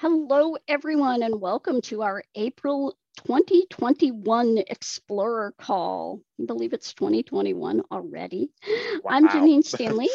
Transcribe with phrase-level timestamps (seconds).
[0.00, 6.22] Hello, everyone, and welcome to our April 2021 Explorer call.
[6.40, 8.48] I believe it's 2021 already.
[9.04, 9.10] Wow.
[9.10, 10.08] I'm Janine Stanley,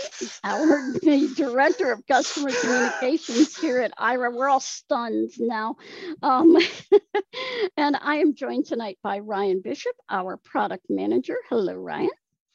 [0.43, 0.91] our
[1.35, 4.33] Director of Customer Communications here at Aira.
[4.33, 5.75] We're all stunned now.
[6.23, 6.57] Um,
[7.77, 11.37] and I am joined tonight by Ryan Bishop, our Product Manager.
[11.47, 12.09] Hello, Ryan.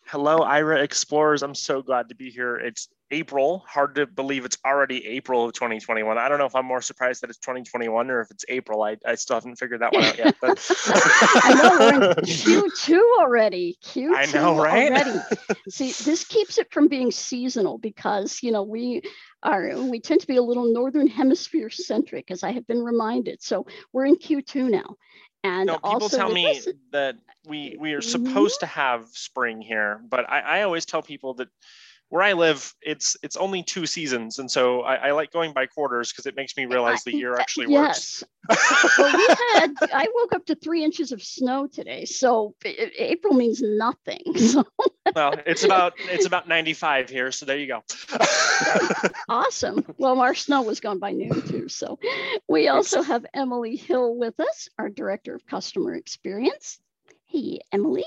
[0.04, 1.44] Hello, Aira Explorers.
[1.44, 2.56] I'm so glad to be here.
[2.56, 3.64] It's April.
[3.66, 6.16] Hard to believe it's already April of 2021.
[6.16, 8.82] I don't know if I'm more surprised that it's 2021 or if it's April.
[8.82, 10.36] I, I still haven't figured that one out yet.
[10.40, 13.76] But I know we're in Q2 already.
[13.84, 14.92] Q2 I know, right?
[14.92, 15.18] already.
[15.68, 19.02] See, this keeps it from being seasonal because you know we
[19.42, 23.42] are we tend to be a little northern hemisphere centric, as I have been reminded.
[23.42, 24.96] So we're in Q2 now.
[25.42, 26.60] And no, people also tell me
[26.92, 28.66] that we we are supposed mm-hmm.
[28.66, 31.48] to have spring here, but I, I always tell people that
[32.10, 35.66] where I live, it's it's only two seasons, and so I, I like going by
[35.66, 38.24] quarters because it makes me realize the year actually yes.
[38.48, 38.98] works.
[38.98, 43.62] well, we had I woke up to three inches of snow today, so April means
[43.62, 44.20] nothing.
[44.50, 44.64] So.
[45.14, 47.84] well, it's about it's about 95 here, so there you go.
[49.28, 49.84] awesome.
[49.96, 51.68] Well, our snow was gone by noon too.
[51.68, 52.00] So
[52.48, 56.80] we also have Emily Hill with us, our director of customer experience.
[57.26, 58.04] Hey, Emily.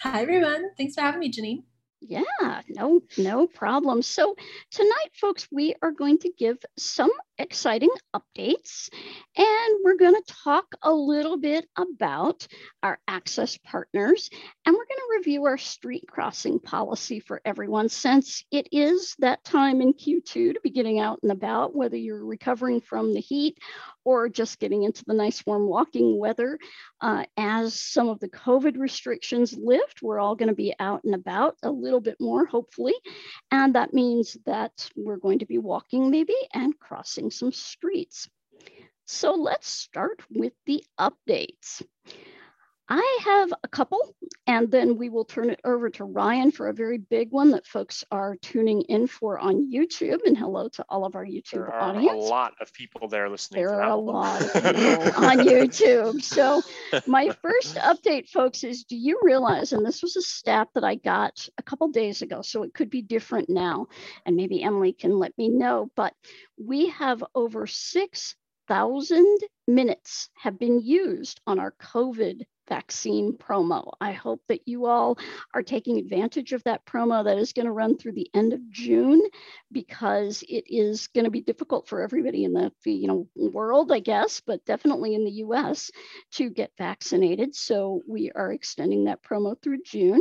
[0.00, 0.70] Hi, everyone.
[0.76, 1.64] Thanks for having me, Janine.
[2.02, 4.00] Yeah, no, no problem.
[4.00, 4.34] So
[4.70, 8.88] tonight, folks, we are going to give some exciting updates
[9.36, 12.46] and we're going to talk a little bit about
[12.82, 14.30] our access partners
[14.64, 19.44] and we're going to review our street crossing policy for everyone since it is that
[19.44, 23.58] time in Q2 to be getting out and about, whether you're recovering from the heat
[24.04, 26.58] or just getting into the nice warm walking weather.
[27.00, 31.14] Uh, as some of the COVID restrictions lift, we're all going to be out and
[31.14, 32.94] about a little bit more, hopefully.
[33.50, 38.28] And that means that we're going to be walking maybe and crossing some streets.
[39.06, 41.82] So let's start with the updates.
[42.92, 44.16] I have a couple,
[44.48, 47.64] and then we will turn it over to Ryan for a very big one that
[47.64, 50.18] folks are tuning in for on YouTube.
[50.26, 51.54] And hello to all of our YouTube audience.
[51.54, 52.26] there are audience.
[52.26, 53.62] A lot of people there listening.
[53.62, 56.20] There are a lot of people on YouTube.
[56.20, 56.62] So,
[57.06, 60.96] my first update, folks, is do you realize, and this was a stat that I
[60.96, 63.86] got a couple days ago, so it could be different now,
[64.26, 66.12] and maybe Emily can let me know, but
[66.58, 69.38] we have over 6,000
[69.74, 73.92] minutes have been used on our COVID vaccine promo.
[74.00, 75.18] I hope that you all
[75.52, 78.70] are taking advantage of that promo that is going to run through the end of
[78.70, 79.20] June
[79.72, 83.98] because it is going to be difficult for everybody in the you know world, I
[83.98, 85.90] guess, but definitely in the US
[86.32, 87.54] to get vaccinated.
[87.56, 90.20] So we are extending that promo through June.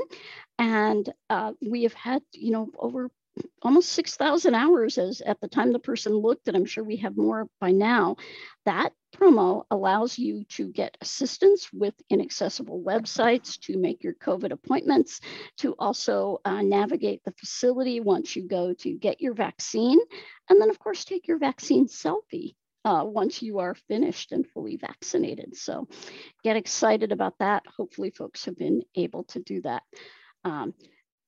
[0.58, 3.10] And uh, we have had, you know, over
[3.62, 7.16] almost 6,000 hours as at the time the person looked, and I'm sure we have
[7.16, 8.18] more by now.
[8.66, 15.22] That promo allows you to get assistance with inaccessible websites, to make your COVID appointments,
[15.58, 20.00] to also uh, navigate the facility once you go to get your vaccine,
[20.50, 22.56] and then, of course, take your vaccine selfie.
[22.86, 25.54] Uh, once you are finished and fully vaccinated.
[25.54, 25.90] So
[26.46, 27.64] get excited about that.
[27.68, 29.84] Hopefully, folks have been able to do that.
[30.46, 30.74] Um,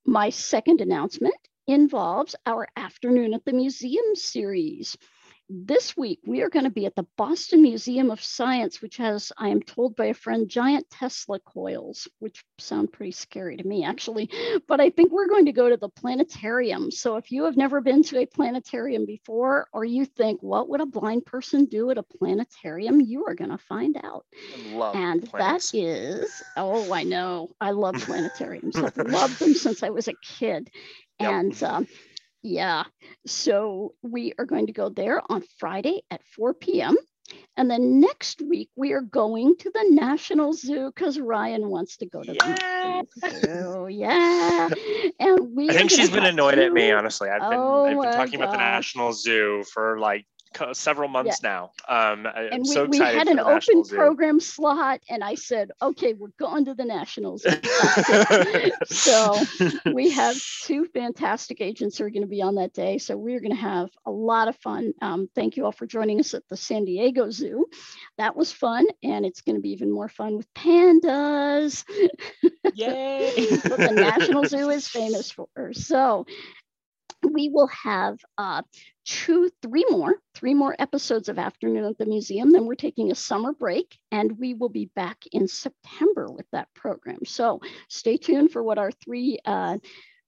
[0.06, 1.36] my second announcement
[1.68, 4.98] involves our Afternoon at the Museum series.
[5.54, 9.34] This week, we are going to be at the Boston Museum of Science, which has,
[9.38, 13.84] I am told by a friend, giant Tesla coils, which sound pretty scary to me,
[13.84, 14.30] actually.
[14.66, 16.90] But I think we're going to go to the planetarium.
[16.90, 20.80] So if you have never been to a planetarium before, or you think, what would
[20.80, 23.02] a blind person do at a planetarium?
[23.02, 24.26] You are going to find out.
[24.96, 25.72] and planets.
[25.72, 27.50] that is, oh, I know.
[27.60, 28.78] I love planetariums.
[28.78, 30.70] I've loved them since I was a kid.
[31.20, 31.30] Yep.
[31.30, 31.88] And um,
[32.44, 32.84] yeah,
[33.26, 36.98] so we are going to go there on Friday at 4 p.m.
[37.56, 42.06] And then next week we are going to the National Zoo because Ryan wants to
[42.06, 43.02] go to yeah.
[43.22, 43.88] the Zoo.
[43.90, 44.70] Yeah.
[45.20, 46.62] And we I think she's been annoyed two...
[46.62, 47.30] at me, honestly.
[47.30, 48.48] I've been, oh I've been oh talking gosh.
[48.48, 50.26] about the National Zoo for like
[50.74, 51.50] several months yeah.
[51.50, 51.72] now.
[51.88, 56.14] Um, I, and we, so we had an open program slot, and I said, "Okay,
[56.14, 57.46] we're going to the Nationals."
[58.86, 59.38] so
[59.94, 62.98] we have two fantastic agents who are going to be on that day.
[62.98, 64.94] So we're going to have a lot of fun.
[65.02, 67.68] Um, thank you all for joining us at the San Diego Zoo.
[68.18, 71.84] That was fun, and it's going to be even more fun with pandas.
[72.74, 73.32] Yay!
[73.68, 75.48] what the National Zoo is famous for.
[75.74, 76.26] So
[77.24, 78.62] we will have uh,
[79.06, 82.52] two, three more, three more episodes of Afternoon at the Museum.
[82.52, 86.68] Then we're taking a summer break and we will be back in September with that
[86.74, 87.20] program.
[87.26, 89.78] So stay tuned for what our three uh,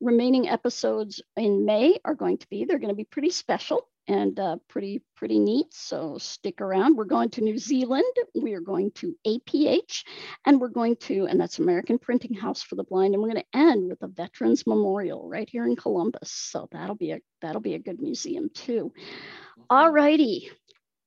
[0.02, 2.66] remaining episodes in May are going to be.
[2.66, 3.88] They're going to be pretty special.
[4.08, 5.68] And uh, pretty pretty neat.
[5.72, 6.98] So stick around.
[6.98, 8.04] We're going to New Zealand.
[8.36, 10.04] We are going to APH,
[10.46, 13.44] and we're going to and that's American Printing House for the Blind, and we're going
[13.44, 16.32] to end with a Veterans Memorial right here in Columbus.
[16.32, 18.92] So that'll be a that'll be a good museum too.
[19.70, 20.50] All righty.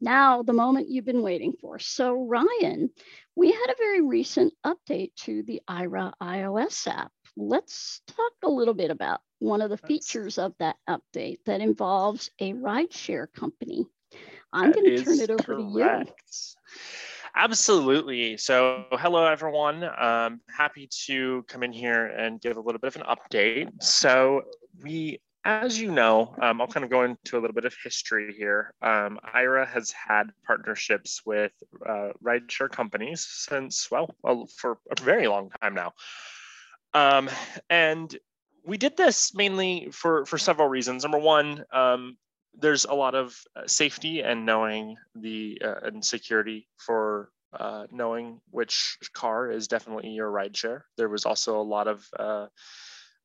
[0.00, 1.78] Now, the moment you've been waiting for.
[1.78, 2.90] So, Ryan,
[3.34, 7.10] we had a very recent update to the Aira iOS app.
[7.36, 12.30] Let's talk a little bit about one of the features of that update that involves
[12.40, 13.86] a rideshare company.
[14.52, 16.08] I'm going to turn it over correct.
[16.08, 16.14] to you.
[17.34, 18.38] Absolutely.
[18.38, 19.84] So, hello everyone.
[19.84, 23.82] Um, happy to come in here and give a little bit of an update.
[23.82, 24.42] So,
[24.82, 28.34] we as you know, um, I'll kind of go into a little bit of history
[28.36, 28.74] here.
[28.82, 31.52] Um, Aira has had partnerships with
[31.88, 35.92] uh, rideshare companies since, well, well, for a very long time now.
[36.96, 37.28] Um,
[37.68, 38.16] and
[38.64, 41.02] we did this mainly for, for several reasons.
[41.02, 42.16] Number one, um,
[42.58, 48.40] there's a lot of uh, safety and knowing the uh, and security for uh, knowing
[48.50, 50.80] which car is definitely your rideshare.
[50.96, 52.46] There was also a lot of uh,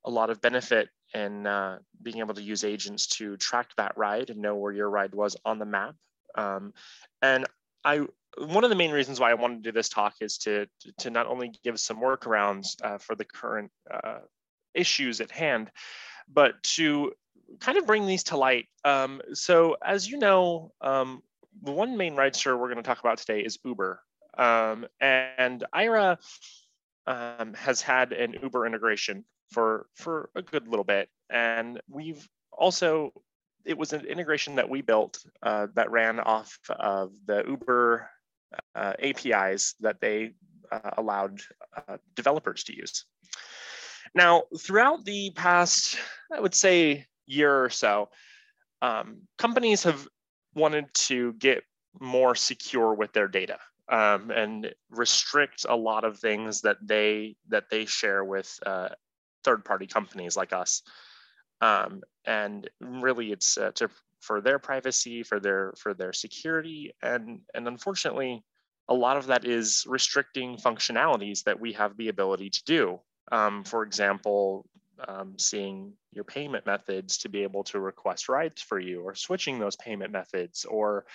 [0.03, 4.29] a lot of benefit in uh, being able to use agents to track that ride
[4.29, 5.95] and know where your ride was on the map.
[6.35, 6.74] Um,
[7.21, 7.45] and
[7.85, 8.06] I,
[8.38, 10.68] one of the main reasons why I wanted to do this talk is to
[11.00, 14.19] to not only give some workarounds uh, for the current uh,
[14.74, 15.72] issues at hand,
[16.31, 17.12] but to
[17.60, 18.68] kind of bring these to light.
[18.86, 21.22] Um, so as you know, um,
[21.63, 24.01] the one main rideshare we're going to talk about today is Uber.
[24.38, 26.18] Um, and Aira
[27.06, 33.12] um, has had an Uber integration for for a good little bit, and we've also
[33.66, 38.10] it was an integration that we built uh, that ran off of the Uber
[38.75, 40.31] uh, APIs that they
[40.71, 41.42] uh, allowed
[41.88, 43.06] uh, developers to use.
[44.13, 45.98] Now, throughout the past,
[46.33, 48.09] I would say, year or so,
[48.81, 50.07] um, companies have
[50.53, 51.63] wanted to get
[52.00, 53.59] more secure with their data
[53.89, 58.89] um, and restrict a lot of things that they that they share with uh,
[59.44, 60.81] third party companies like us.
[61.62, 63.89] Um, and really it's uh, to,
[64.21, 66.94] for their privacy, for their, for their security.
[67.01, 68.44] And, and unfortunately,
[68.88, 73.00] a lot of that is restricting functionalities that we have the ability to do.
[73.31, 74.65] Um, for example,
[75.07, 79.59] um, seeing your payment methods to be able to request rides for you or switching
[79.59, 81.06] those payment methods or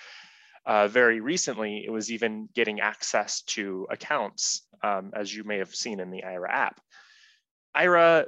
[0.65, 5.73] uh, very recently, it was even getting access to accounts, um, as you may have
[5.73, 6.81] seen in the Aira app.
[7.75, 8.25] Aira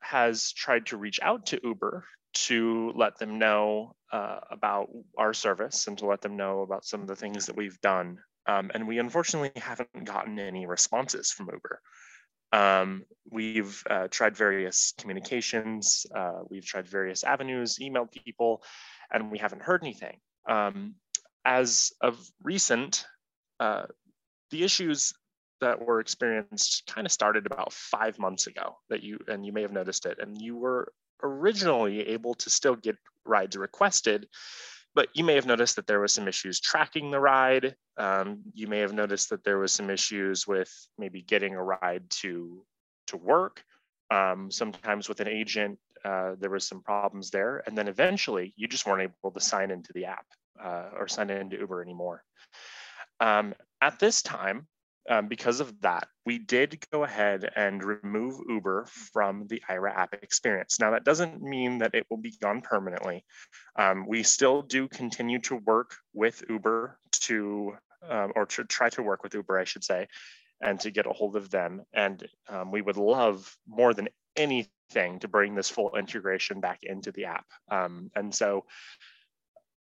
[0.00, 2.04] has tried to reach out to Uber
[2.34, 7.00] to let them know uh, about our service and to let them know about some
[7.00, 8.18] of the things that we've done.
[8.46, 11.80] Um, and we unfortunately haven't gotten any responses from Uber.
[12.52, 18.62] Um, we've uh, tried various communications, uh, we've tried various avenues, emailed people,
[19.10, 20.18] and we haven't heard anything.
[20.48, 20.94] Um,
[21.44, 23.06] as of recent,
[23.58, 23.84] uh,
[24.50, 25.14] the issues
[25.60, 29.62] that were experienced kind of started about five months ago that you and you may
[29.62, 30.92] have noticed it and you were
[31.24, 34.28] originally able to still get rides requested
[34.94, 37.74] but you may have noticed that there was some issues tracking the ride.
[37.96, 42.08] Um, you may have noticed that there was some issues with maybe getting a ride
[42.10, 42.64] to
[43.08, 43.62] to work.
[44.10, 48.68] Um, sometimes with an agent uh, there was some problems there and then eventually you
[48.68, 50.26] just weren't able to sign into the app
[50.62, 52.22] uh, or sign into uber anymore.
[53.20, 54.66] Um, at this time
[55.08, 60.14] um, because of that, we did go ahead and remove Uber from the Aira app
[60.14, 60.80] experience.
[60.80, 63.24] Now, that doesn't mean that it will be gone permanently.
[63.76, 67.74] Um, we still do continue to work with Uber to,
[68.08, 70.08] um, or to try to work with Uber, I should say,
[70.60, 71.82] and to get a hold of them.
[71.92, 77.12] And um, we would love more than anything to bring this full integration back into
[77.12, 77.46] the app.
[77.70, 78.64] Um, and so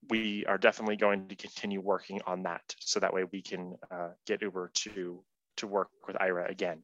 [0.09, 4.09] we are definitely going to continue working on that so that way we can uh,
[4.27, 5.23] get Uber to
[5.59, 6.83] to work with Aira again.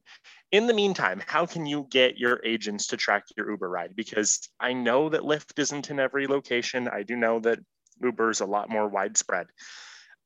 [0.51, 3.95] In the meantime, how can you get your agents to track your Uber ride?
[3.95, 6.87] Because I know that Lyft isn't in every location.
[6.87, 7.59] I do know that
[8.01, 9.47] Uber is a lot more widespread.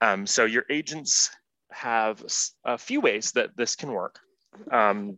[0.02, 1.30] Um, so your agents
[1.72, 2.22] have
[2.66, 4.20] a few ways that this can work.
[4.70, 5.18] Um,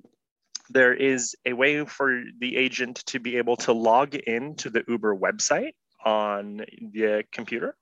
[0.70, 4.84] there is a way for the agent to be able to log in to the
[4.88, 5.74] Uber website
[6.06, 6.58] on
[6.94, 7.76] the computer.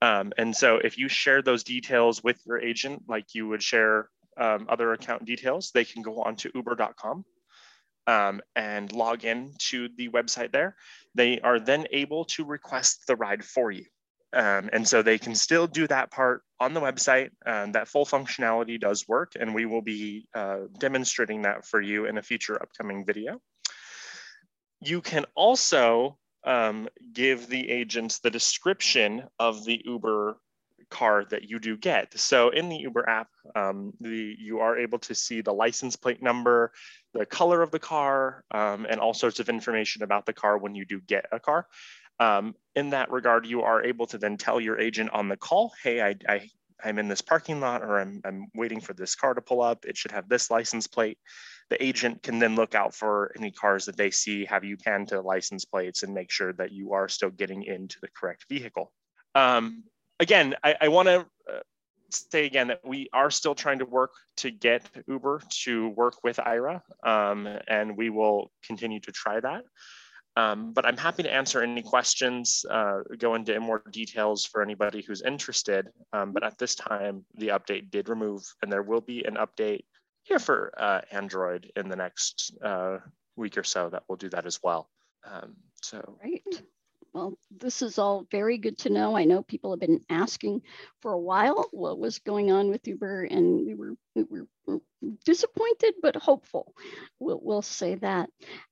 [0.00, 4.08] Um, and so if you share those details with your agent, like you would share
[4.36, 7.24] um, other account details, they can go on to uber.com
[8.06, 10.76] um, and log in to the website there.
[11.14, 13.84] They are then able to request the ride for you.
[14.32, 17.30] Um, and so they can still do that part on the website.
[17.46, 22.04] Um, that full functionality does work, and we will be uh, demonstrating that for you
[22.04, 23.40] in a future upcoming video.
[24.80, 30.38] You can also um, give the agents the description of the Uber
[30.90, 32.18] car that you do get.
[32.18, 36.22] So in the Uber app, um, the, you are able to see the license plate
[36.22, 36.72] number,
[37.12, 40.74] the color of the car, um, and all sorts of information about the car when
[40.74, 41.66] you do get a car.
[42.20, 45.72] Um, in that regard, you are able to then tell your agent on the call,
[45.82, 46.48] hey, I, I,
[46.82, 49.84] I'm in this parking lot or I'm, I'm waiting for this car to pull up.
[49.84, 51.18] It should have this license plate.
[51.70, 55.06] The agent can then look out for any cars that they see, have you pan
[55.06, 58.92] to license plates and make sure that you are still getting into the correct vehicle.
[59.34, 59.84] Um,
[60.18, 61.60] again, I, I want to uh,
[62.10, 66.38] say again that we are still trying to work to get Uber to work with
[66.38, 69.64] Aira, um, and we will continue to try that.
[70.36, 75.02] Um, but I'm happy to answer any questions, uh, go into more details for anybody
[75.02, 75.88] who's interested.
[76.12, 79.82] Um, but at this time, the update did remove, and there will be an update
[80.28, 82.98] here for uh, Android in the next uh,
[83.36, 84.90] week or so that will do that as well.
[85.24, 86.62] Um, so, right.
[87.14, 89.16] Well, this is all very good to know.
[89.16, 90.62] I know people have been asking
[91.00, 94.46] for a while what was going on with Uber, and we were, we were,
[95.24, 96.74] disappointed but hopeful.
[97.18, 98.28] We'll, we'll say that.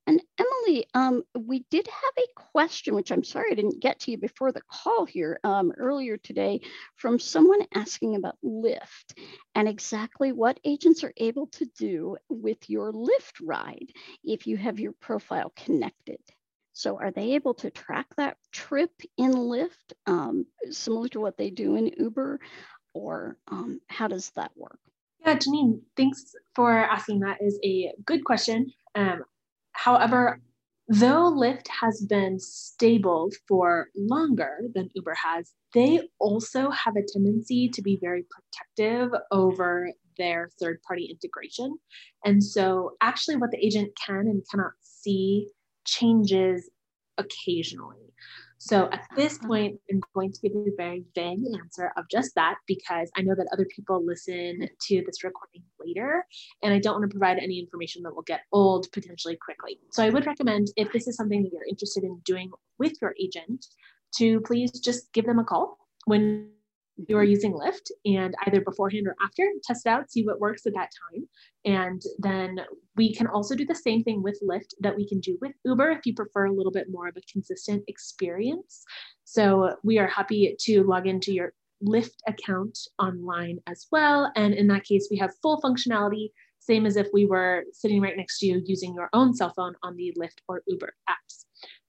[0.06, 4.10] And Emily, um, we did have a question, which I'm sorry I didn't get to
[4.10, 6.60] you before the call here um, earlier today,
[6.96, 9.14] from someone asking about Lyft
[9.54, 13.90] and exactly what agents are able to do with your Lyft ride
[14.22, 16.18] if you have your profile connected.
[16.76, 21.48] So are they able to track that trip in Lyft, um, similar to what they
[21.48, 22.38] do in Uber,
[22.92, 24.78] or um, how does that work?
[25.24, 27.20] Yeah, Janine, thanks for asking.
[27.20, 28.74] That is a good question.
[28.94, 29.24] Um,
[29.72, 30.42] however,
[30.86, 37.70] though Lyft has been stable for longer than Uber has, they also have a tendency
[37.70, 41.78] to be very protective over their third party integration.
[42.26, 45.48] And so, actually, what the agent can and cannot see
[45.86, 46.68] changes
[47.18, 48.06] occasionally.
[48.58, 49.48] So at this uh-huh.
[49.48, 53.22] point, I'm going to give you a very vague answer of just that because I
[53.22, 56.24] know that other people listen to this recording later,
[56.62, 59.78] and I don't want to provide any information that will get old potentially quickly.
[59.92, 63.14] So I would recommend if this is something that you're interested in doing with your
[63.20, 63.66] agent,
[64.16, 66.50] to please just give them a call when
[67.08, 67.30] you are mm-hmm.
[67.30, 70.90] using Lyft and either beforehand or after, test it out, see what works at that
[71.12, 71.28] time.
[71.64, 72.60] And then
[72.96, 75.90] we can also do the same thing with Lyft that we can do with Uber
[75.90, 78.84] if you prefer a little bit more of a consistent experience.
[79.24, 81.52] So we are happy to log into your
[81.84, 84.32] Lyft account online as well.
[84.36, 88.16] And in that case, we have full functionality, same as if we were sitting right
[88.16, 91.45] next to you using your own cell phone on the Lyft or Uber apps.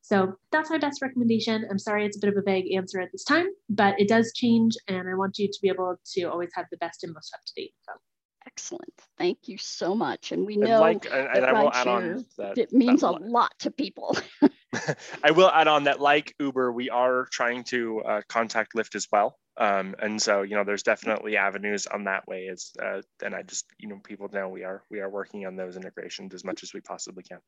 [0.07, 1.67] So that's my best recommendation.
[1.69, 4.31] I'm sorry it's a bit of a vague answer at this time, but it does
[4.33, 7.33] change, and I want you to be able to always have the best and most
[7.33, 7.99] up to date info.
[8.45, 8.93] Excellent.
[9.17, 10.31] Thank you so much.
[10.31, 13.07] And we know and like, and, and I will add on that it means that,
[13.07, 14.17] a lot to people.
[15.25, 19.09] I will add on that, like Uber, we are trying to uh, contact Lyft as
[19.11, 19.37] well.
[19.57, 22.43] Um, and so, you know, there's definitely avenues on that way.
[22.43, 25.57] Is uh, and I just, you know, people know we are we are working on
[25.57, 27.39] those integrations as much as we possibly can.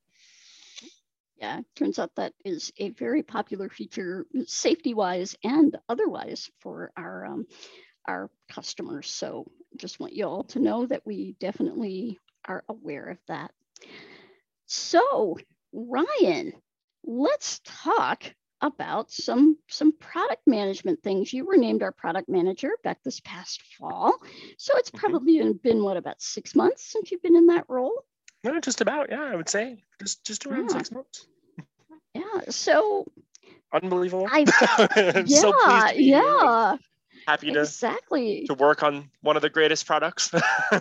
[1.39, 7.47] Yeah, turns out that is a very popular feature, safety-wise and otherwise, for our um,
[8.05, 9.09] our customers.
[9.09, 13.51] So, just want you all to know that we definitely are aware of that.
[14.65, 15.37] So,
[15.71, 16.51] Ryan,
[17.05, 18.23] let's talk
[18.61, 21.31] about some some product management things.
[21.31, 24.13] You were named our product manager back this past fall,
[24.57, 24.99] so it's mm-hmm.
[24.99, 25.53] probably mm-hmm.
[25.63, 28.03] been what about six months since you've been in that role.
[28.43, 29.09] No, just about.
[29.09, 30.77] Yeah, I would say just just around yeah.
[30.77, 31.27] six months.
[32.13, 32.41] Yeah.
[32.49, 33.05] So
[33.71, 34.27] unbelievable.
[34.29, 34.45] I,
[35.25, 35.53] yeah, so
[35.95, 36.77] yeah.
[37.27, 40.31] Happy to exactly to work on one of the greatest products.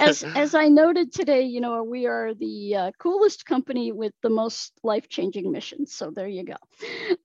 [0.00, 4.30] as as I noted today, you know, we are the uh, coolest company with the
[4.30, 5.94] most life changing missions.
[5.94, 6.56] So there you go.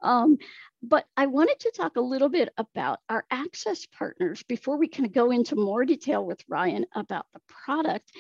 [0.01, 0.37] Um,
[0.83, 5.13] but I wanted to talk a little bit about our access partners before we of
[5.13, 8.11] go into more detail with Ryan about the product.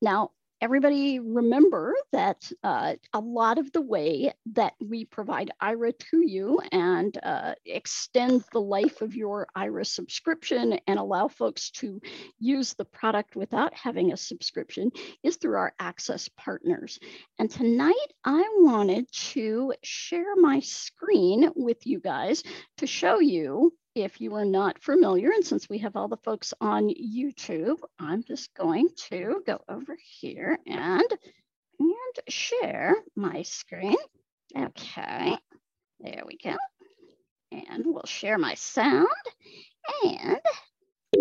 [0.00, 6.26] Now, everybody remember that uh, a lot of the way that we provide Aira to
[6.26, 12.00] you and uh, extend the life of your Aira subscription and allow folks to
[12.38, 14.90] use the product without having a subscription
[15.22, 16.98] is through our access partners.
[17.38, 17.94] And tonight
[18.24, 22.42] I wanted to share my screen with you guys
[22.78, 26.52] to show you if you are not familiar, and since we have all the folks
[26.60, 31.02] on YouTube, I'm just going to go over here and,
[31.80, 33.96] and share my screen.
[34.54, 35.36] Okay,
[36.00, 36.54] there we go.
[37.50, 39.08] And we'll share my sound
[40.04, 40.40] and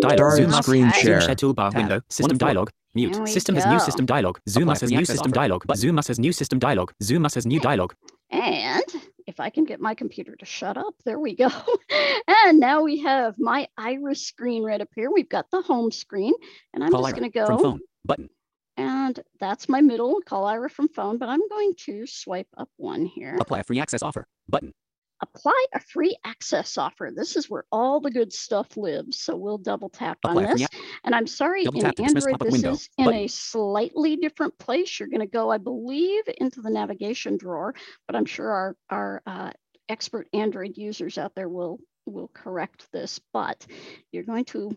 [0.01, 0.33] Dialog.
[0.35, 1.01] Zoom screen okay.
[1.01, 1.21] share.
[1.21, 1.75] Zoom share toolbar Tab.
[1.75, 2.01] window.
[2.09, 2.69] System dialog.
[2.93, 3.27] Mute.
[3.29, 3.61] System go.
[3.61, 4.37] has new system dialog.
[4.49, 5.63] Zoom us has new system dialog.
[5.75, 6.91] Zoom us has new system dialog.
[7.01, 7.93] Zoom us has new dialog.
[8.31, 8.83] And
[9.27, 11.49] if I can get my computer to shut up, there we go.
[12.27, 15.11] and now we have my iris screen right up here.
[15.11, 16.33] We've got the home screen
[16.73, 18.29] and I'm Call just going to go from phone button.
[18.77, 23.05] and that's my middle call Aira from phone, but I'm going to swipe up one
[23.05, 23.35] here.
[23.39, 24.73] Apply free access offer button.
[25.21, 27.11] Apply a free access offer.
[27.15, 29.19] This is where all the good stuff lives.
[29.19, 30.81] So we'll double tap on Apply free this.
[31.05, 32.71] And I'm sorry, Double in Android, this window.
[32.73, 34.99] is in a slightly different place.
[34.99, 37.73] You're going to go, I believe, into the navigation drawer,
[38.07, 39.51] but I'm sure our, our uh,
[39.87, 43.19] expert Android users out there will, will correct this.
[43.31, 43.65] But
[44.11, 44.75] you're going to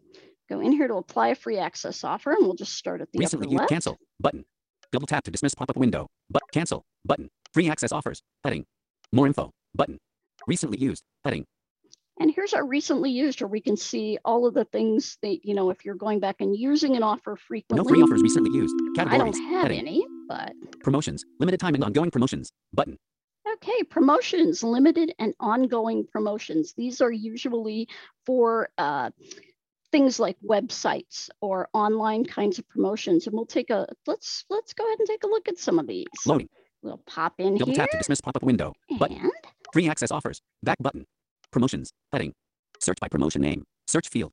[0.48, 3.18] go in here to apply a free access offer, and we'll just start at the
[3.18, 3.70] Recently upper left.
[3.70, 4.44] cancel button.
[4.92, 6.06] Double tap to dismiss pop-up window.
[6.30, 7.28] But cancel button.
[7.52, 8.66] Free access offers heading.
[9.12, 9.98] More info button.
[10.48, 11.44] Recently used heading.
[12.20, 15.54] And here's our recently used, where we can see all of the things that, you
[15.54, 17.84] know, if you're going back and using an offer frequently.
[17.84, 18.74] No free offers recently used.
[18.96, 19.36] Categories.
[19.36, 19.78] I don't have heading.
[19.78, 21.24] any, but Promotions.
[21.38, 22.96] Limited time and ongoing promotions button.
[23.54, 23.82] okay.
[23.84, 26.72] Promotions, limited and ongoing promotions.
[26.76, 27.86] These are usually
[28.26, 29.10] for uh,
[29.92, 33.26] things like websites or online kinds of promotions.
[33.26, 35.86] And we'll take a let's let's go ahead and take a look at some of
[35.86, 36.06] these.
[36.26, 36.48] Loading.
[36.82, 38.72] We'll pop in Double here tap to dismiss pop-up window.
[38.98, 39.30] Button.
[39.72, 40.40] Free access offers.
[40.62, 41.04] Back button.
[41.50, 41.92] Promotions.
[42.12, 42.32] Heading.
[42.80, 43.64] Search by promotion name.
[43.86, 44.32] Search field.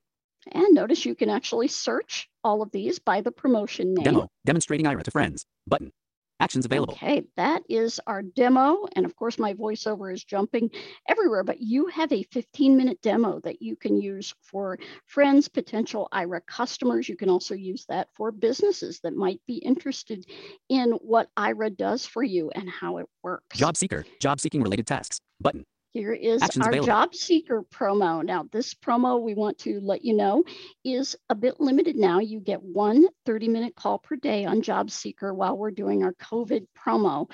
[0.52, 4.04] and notice you can actually search all of these by the promotion name.
[4.04, 4.28] Demo.
[4.44, 5.44] Demonstrating Aira to friends.
[5.66, 5.90] Button.
[6.38, 6.92] Actions available.
[6.92, 8.86] Okay, that is our demo.
[8.94, 10.70] And of course, my voiceover is jumping
[11.08, 16.08] everywhere, but you have a 15 minute demo that you can use for friends, potential
[16.12, 17.08] Aira customers.
[17.08, 20.26] You can also use that for businesses that might be interested
[20.68, 23.56] in what Aira does for you and how it works.
[23.56, 24.04] Job seeker.
[24.20, 25.18] Job seeking related tasks.
[25.40, 25.64] Button.
[25.92, 26.86] Here is Actions our available.
[26.86, 28.22] job seeker promo.
[28.22, 30.44] Now, this promo we want to let you know
[30.84, 32.18] is a bit limited now.
[32.18, 36.12] You get one 30 minute call per day on job seeker while we're doing our
[36.12, 37.30] COVID promo,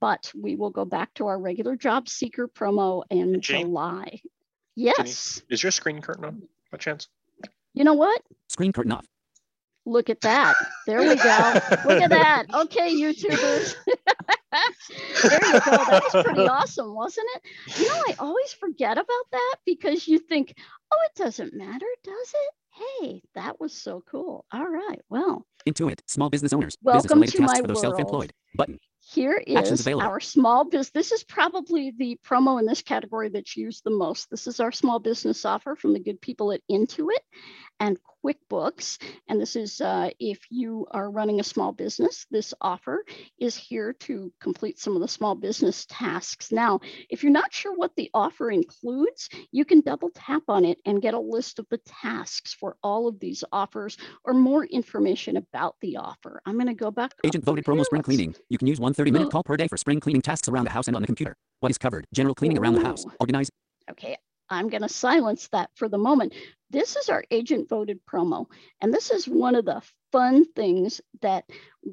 [0.00, 3.66] but we will go back to our regular job seeker promo in Jane?
[3.66, 4.20] July.
[4.74, 5.42] Yes.
[5.50, 7.08] Is your screen curtain on by chance?
[7.74, 8.22] You know what?
[8.48, 9.06] Screen curtain off.
[9.86, 10.54] Look at that.
[10.86, 11.52] There we go.
[11.86, 12.46] Look at that.
[12.52, 13.76] Okay, YouTubers.
[15.22, 15.84] there you go.
[15.88, 17.78] That's pretty awesome, wasn't it?
[17.78, 20.54] You know, I always forget about that because you think,
[20.92, 22.82] oh, it doesn't matter, does it?
[23.00, 24.44] Hey, that was so cool.
[24.52, 25.00] All right.
[25.08, 26.00] Well, Intuit.
[26.08, 26.76] Small business owners.
[26.82, 27.96] Welcome business to my for those world.
[27.96, 28.32] self-employed.
[28.56, 28.78] Button.
[29.00, 30.90] here is our small business.
[30.90, 34.30] This is probably the promo in this category that's used the most.
[34.30, 37.22] This is our small business offer from the good people at Intuit
[37.80, 39.00] and QuickBooks.
[39.28, 43.04] And this is uh, if you are running a small business, this offer
[43.38, 46.50] is here to complete some of the small business tasks.
[46.50, 50.78] Now, if you're not sure what the offer includes, you can double tap on it
[50.84, 55.36] and get a list of the tasks for all of these offers or more information
[55.36, 56.40] about the offer.
[56.46, 57.12] I'm going to go back.
[57.24, 58.34] Agent voted promo spring cleaning.
[58.48, 60.70] You can use one 30 minute call per day for spring cleaning tasks around the
[60.70, 61.34] house and on the computer.
[61.60, 62.06] What is covered?
[62.12, 63.04] General cleaning around the house.
[63.20, 63.50] Organize.
[63.90, 64.16] Okay,
[64.48, 66.34] I'm going to silence that for the moment.
[66.70, 68.46] This is our agent voted promo.
[68.80, 71.44] And this is one of the fun things that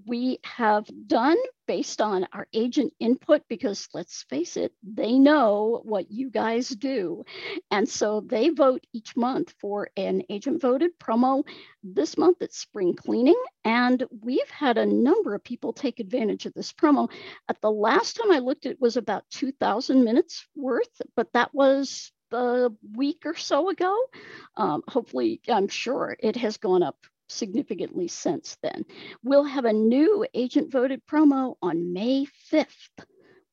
[0.05, 1.37] we have done
[1.67, 7.23] based on our agent input because let's face it, they know what you guys do.
[7.69, 11.43] And so they vote each month for an agent voted promo.
[11.83, 13.41] This month it's spring cleaning.
[13.63, 17.09] And we've had a number of people take advantage of this promo.
[17.47, 22.11] At the last time I looked, it was about 2,000 minutes worth, but that was
[22.33, 23.95] a week or so ago.
[24.57, 26.97] Um, hopefully, I'm sure it has gone up
[27.29, 28.85] significantly since then.
[29.23, 33.05] We'll have a new agent voted promo on May 5th.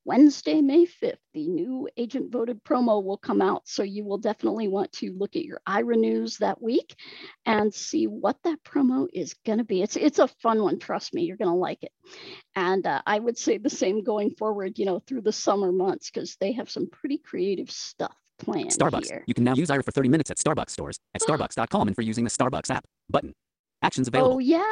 [0.07, 3.69] Wednesday, May 5th, the new agent voted promo will come out.
[3.69, 6.95] So you will definitely want to look at your Aira news that week
[7.45, 9.83] and see what that promo is going to be.
[9.83, 10.79] It's, it's a fun one.
[10.79, 11.93] Trust me, you're going to like it.
[12.57, 16.11] And uh, I would say the same going forward, you know, through the summer months,
[16.11, 19.07] because they have some pretty creative stuff planned Starbucks.
[19.11, 19.25] here.
[19.27, 22.03] You can now use Aira for 30 minutes at Starbucks stores at starbucks.com and for
[22.03, 22.85] using the Starbucks app.
[23.09, 23.33] Button.
[23.83, 24.35] Actions available.
[24.35, 24.65] Oh, yeah.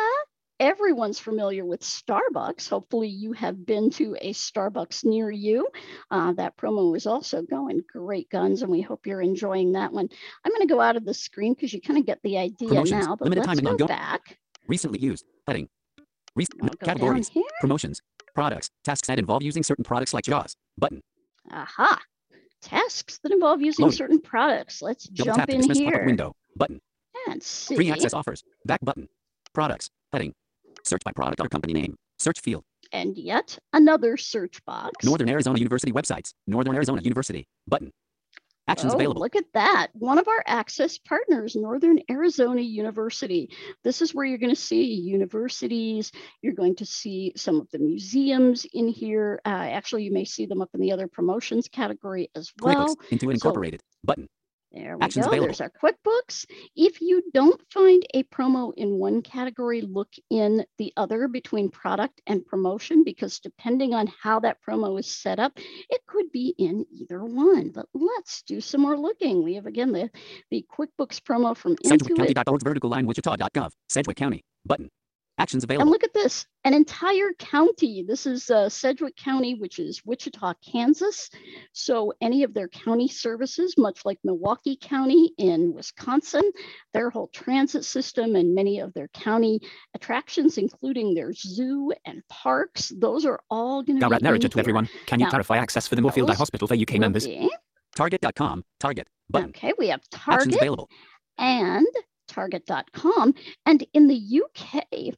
[0.61, 2.68] Everyone's familiar with Starbucks.
[2.68, 5.68] Hopefully, you have been to a Starbucks near you.
[6.11, 10.09] Uh, that promo is also going great guns, and we hope you're enjoying that one.
[10.44, 12.68] I'm going to go out of the screen because you kind of get the idea
[12.70, 14.38] Promotions, now, but limited let's time and go ongoing- back.
[14.66, 15.24] Recently used.
[15.46, 15.68] Heading.
[16.35, 17.31] Re- I'll go categories.
[17.61, 18.02] Promotions.
[18.35, 18.68] Products.
[18.83, 20.57] Tasks that involve using certain products like JAWS.
[20.76, 21.02] Button.
[21.52, 22.00] Aha.
[22.62, 23.96] Tasks that involve using Loading.
[23.96, 24.82] certain products.
[24.82, 26.34] Let's Double jump in here window.
[26.56, 26.80] Button.
[27.28, 27.76] and see.
[27.76, 28.42] Free access offers.
[28.64, 29.08] Back button.
[29.52, 29.90] Products.
[30.12, 30.34] Heading.
[30.84, 31.96] Search by product or company name.
[32.18, 32.64] Search field.
[32.92, 35.04] And yet another search box.
[35.04, 36.32] Northern Arizona University websites.
[36.46, 37.46] Northern Arizona University.
[37.66, 37.92] Button.
[38.68, 39.22] Actions Oh, available.
[39.22, 39.88] look at that.
[39.94, 43.50] One of our access partners, Northern Arizona University.
[43.83, 46.12] This is where you're going to see universities.
[46.42, 49.40] You're going to see some of the museums in here.
[49.44, 52.94] Uh, actually, you may see them up in the other promotions category as well.
[52.94, 53.18] QuickBooks.
[53.18, 53.83] Intuit Incorporated.
[54.04, 54.28] Button.
[54.72, 55.31] There we Actions go.
[55.31, 55.46] available.
[55.46, 56.44] There's our QuickBooks.
[56.76, 62.20] If you don't find a promo in one category, look in the other between product
[62.26, 66.85] and promotion because depending on how that promo is set up, it could be in
[66.92, 67.70] either one.
[67.70, 69.42] But let's do some more looking.
[69.42, 70.11] We have again the,
[70.50, 72.00] the QuickBooks promo from Intuit.
[72.00, 72.62] SedgwickCounty.org.
[72.62, 73.72] Vertical line Wichita.gov.
[73.88, 74.44] Sedgwick County.
[74.66, 74.90] Button.
[75.38, 75.83] Actions available.
[75.83, 78.03] And look at this, an entire county.
[78.07, 81.31] This is uh, Sedgwick County, which is Wichita, Kansas.
[81.72, 86.42] So any of their county services, much like Milwaukee County in Wisconsin,
[86.92, 89.61] their whole transit system and many of their county
[89.94, 94.59] attractions, including their zoo and parks, those are all going to be in Narrator to
[94.59, 94.88] everyone.
[95.07, 97.27] Can you Now, clarify access for the Moorfield Eye Hospital for UK members?
[97.27, 97.48] be-
[97.94, 98.64] Target.com.
[98.81, 99.09] Target.
[99.31, 99.51] Button.
[99.51, 100.35] Okay, we have Target.
[100.40, 100.90] Actions Target available.
[101.38, 101.87] and
[102.28, 103.34] target.com.
[103.66, 105.14] And in the UK,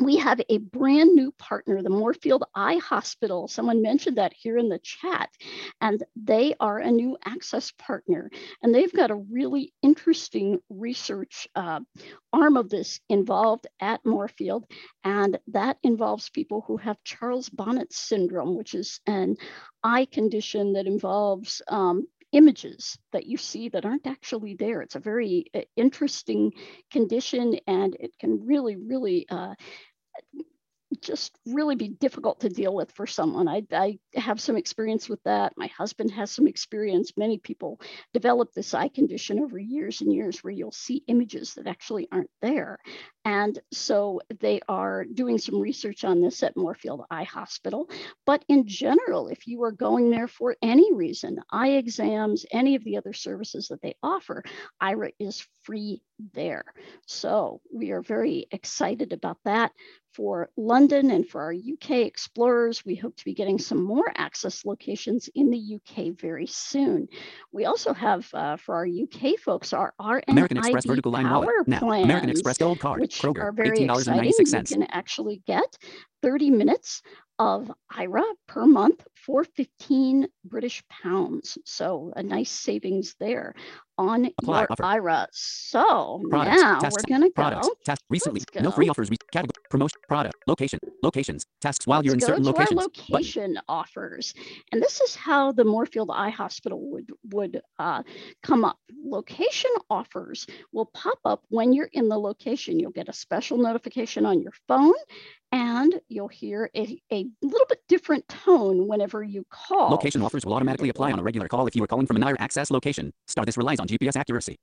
[0.00, 3.46] we have a brand new partner, the Moorfield Eye Hospital.
[3.46, 5.30] Someone mentioned that here in the chat,
[5.80, 8.28] and they are a new access partner.
[8.62, 11.80] And they've got a really interesting research uh,
[12.32, 14.64] arm of this involved at Moorfield,
[15.04, 19.36] and that involves people who have Charles Bonnet syndrome, which is an
[19.84, 24.82] eye condition that involves um, images that you see that aren't actually there.
[24.82, 26.52] It's a very uh, interesting
[26.90, 29.54] condition and it can really, really uh,
[31.00, 33.48] just really be difficult to deal with for someone.
[33.48, 35.52] I, I have some experience with that.
[35.56, 37.12] My husband has some experience.
[37.16, 37.80] Many people
[38.12, 42.30] develop this eye condition over years and years where you'll see images that actually aren't
[42.42, 42.78] there.
[43.24, 47.88] And so they are doing some research on this at Moorfield Eye Hospital.
[48.26, 52.84] But in general, if you are going there for any reason, eye exams, any of
[52.84, 54.42] the other services that they offer,
[54.82, 56.64] Aira is free there.
[57.06, 59.72] So we are very excited about that
[60.14, 62.84] for London and for our UK explorers.
[62.84, 67.08] We hope to be getting some more access locations in the UK very soon.
[67.52, 71.46] We also have uh, for our UK folks our RNID American Express Vertical Line power
[71.46, 71.68] Wallet.
[71.68, 71.90] Now.
[71.90, 73.00] American Express Gold Card.
[73.22, 73.42] Which Kroger.
[73.42, 74.32] are very exciting.
[74.32, 74.70] $18.96.
[74.70, 75.76] You can actually get
[76.22, 77.02] 30 minutes
[77.38, 81.58] of Aira per month for 15 British pounds.
[81.64, 83.54] So a nice savings there
[83.96, 84.82] on Apply your offer.
[84.82, 85.26] Aira.
[85.32, 86.60] So Products.
[86.60, 87.02] now Tasks.
[87.08, 87.68] we're gonna Products.
[87.68, 87.74] go.
[87.84, 88.02] Task.
[88.10, 88.40] Recently.
[88.54, 89.08] Let's No free offers.
[89.32, 89.52] Category.
[89.70, 90.00] Promotion.
[90.08, 90.34] Product.
[90.46, 90.78] Location.
[91.02, 91.46] Locations.
[91.60, 92.80] Tasks while you're in Let's go certain to locations.
[93.08, 94.34] location offers.
[94.72, 98.02] And this is how the Moorfield Eye Hospital would, would uh,
[98.42, 98.78] come up.
[99.04, 102.80] Location offers will pop up when you're in the location.
[102.80, 104.94] You'll get a special notification on your phone
[105.54, 109.88] and you'll hear a, a little bit different tone whenever you call.
[109.88, 112.22] Location offers will automatically apply on a regular call if you are calling from an
[112.22, 113.12] Aira access location.
[113.28, 114.56] Star this relies on GPS accuracy.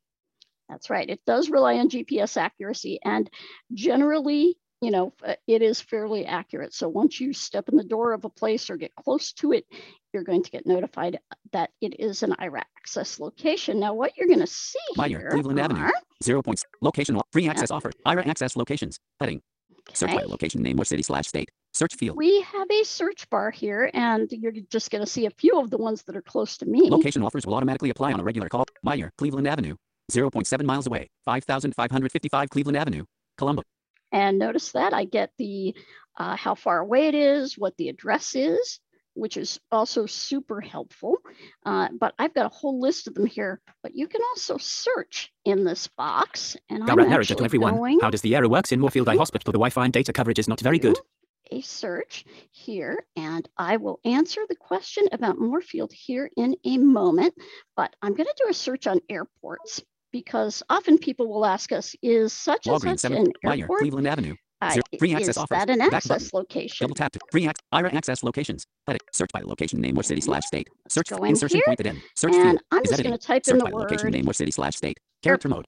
[0.68, 1.10] That's right.
[1.10, 3.30] It does rely on GPS accuracy and
[3.74, 6.74] generally, you know, uh, it is fairly accurate.
[6.74, 9.66] So once you step in the door of a place or get close to it,
[10.14, 11.20] you're going to get notified
[11.54, 13.80] that it is an Aira access location.
[13.80, 15.90] Now, what you're going to see Meijer, here Cleveland Avenue.
[16.22, 16.66] Zero points.
[16.82, 17.18] Location.
[17.32, 17.92] Free access offer.
[18.06, 19.00] Aira access locations.
[19.22, 19.42] Heading.
[19.94, 21.50] Search by location name or city slash state.
[21.74, 22.18] Search field.
[22.18, 25.70] we have a search bar here, and you're just going to see a few of
[25.70, 26.90] the ones that are close to me.
[26.90, 28.66] Location offers will automatically apply on a regular call.
[28.86, 29.76] Meijer, Cleveland Avenue.
[30.12, 31.10] 0.7 miles away.
[31.26, 33.06] 5,555 Cleveland Avenue.
[33.38, 33.64] Columbus.
[34.12, 35.74] And notice that I get the
[36.18, 38.80] uh, how far away it is, what the address is,
[39.14, 41.18] which is also super helpful.
[41.66, 43.62] Uh, but I've got a whole list of them here.
[43.84, 46.56] But you can also search in this box.
[46.70, 47.76] And I'm Narrator to actually everyone.
[47.76, 49.52] going How does the Aira works in Moorfield Eye Hospital?
[49.52, 50.98] The Wi-Fi and data coverage is not very good.
[51.52, 57.34] a search here, and I will answer the question about Moorfield here in a moment.
[57.76, 61.96] But I'm going to do a search on airports because often people will ask us,
[62.02, 63.18] is such and Walgreens such 7.
[63.44, 63.80] an airport?
[63.80, 64.36] Cleveland Avenue.
[64.62, 65.58] Uh, Zero- free access is offers.
[65.58, 66.30] that an Back access button.
[66.40, 66.86] location?
[66.86, 68.66] Double tap to free ac- Aira access locations.
[68.88, 69.02] Edit.
[69.12, 70.68] Search by location name or city slash state.
[70.88, 72.02] Search go in insertion here, pointed in.
[72.16, 72.60] Search and field.
[72.72, 74.76] I'm is just going to type Search in by the location name or city slash
[74.76, 75.00] state.
[75.24, 75.66] Character mode.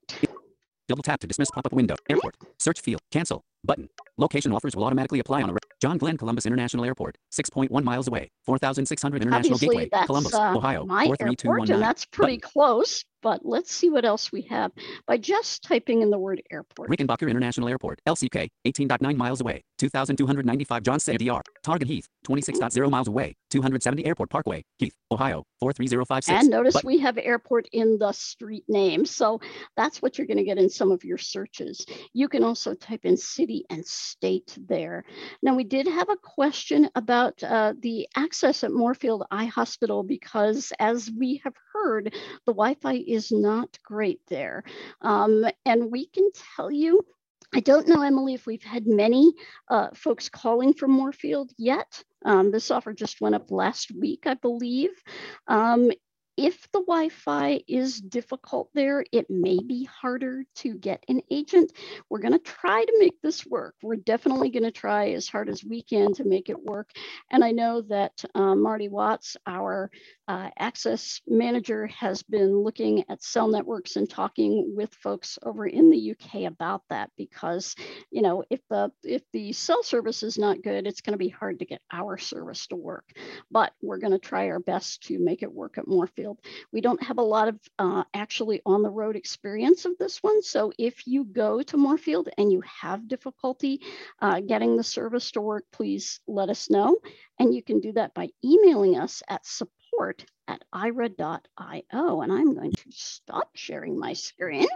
[0.89, 1.95] Double tap to dismiss pop-up window.
[2.10, 2.36] Airport.
[2.60, 3.01] Search field.
[3.10, 3.41] Cancel.
[3.63, 3.88] Button.
[4.17, 7.17] Location offers will automatically apply on a John Glenn Columbus International Airport.
[7.32, 8.29] 6.1 miles away.
[8.45, 10.06] 4,600 International Obviously, Gateway.
[10.06, 10.86] Columbus, uh, Ohio.
[10.86, 11.73] my airport, 43219.
[11.75, 13.03] and that's pretty close.
[13.23, 14.71] But let's see what else we have
[15.07, 16.89] by just typing in the word airport.
[16.89, 23.36] Rickenbacker International Airport, LCK, 18.9 miles away, 2,295 John DR, Target Heath, 26.0 miles away,
[23.49, 26.41] 270 Airport Parkway, Heath, Ohio, 43056.
[26.41, 29.05] And notice But- we have airport in the street name.
[29.05, 29.39] So
[29.77, 31.86] that's what you're going to get in some of your searches.
[32.13, 35.05] You can also type in city and state there.
[35.41, 40.73] Now, we did have a question about uh, the access at Moorfield Eye Hospital because,
[40.79, 42.13] as we have heard,
[42.45, 44.63] the Wi Fi is not great there.
[45.02, 47.06] Um, and we can tell you.
[47.56, 49.32] I don't know, Emily, if we've had many
[49.69, 52.04] uh, folks calling from Moorfield yet.
[52.26, 54.89] Um, this offer just went up last week, I believe.
[55.47, 55.91] Um,
[56.35, 61.71] if the Wi-Fi is difficult there, it may be harder to get an agent.
[62.09, 63.75] We're going to try to make this work.
[63.83, 66.89] We're definitely going to try as hard as we can to make it work.
[67.29, 69.91] And I know that uh, Marty Watts, our
[70.27, 75.91] uh, access manager, has been looking at cell networks and talking with folks over in
[75.91, 77.75] the UK about that because,
[78.09, 81.29] you know, if the if the cell service is not good, it's going to be
[81.29, 83.05] hard to get our service to work.
[83.51, 85.87] But we're going to try our best to make it work at
[86.23, 86.39] Moorfield.
[86.71, 90.41] We don't have a lot of uh, actually on the road experience of this one.
[90.41, 93.81] So if you go to Moorfield and you have difficulty
[94.21, 96.97] uh, getting the service to work, please let us know.
[97.39, 102.21] And you can do that by emailing us at support at aira.io.
[102.21, 104.67] And I'm going to stop sharing my screen.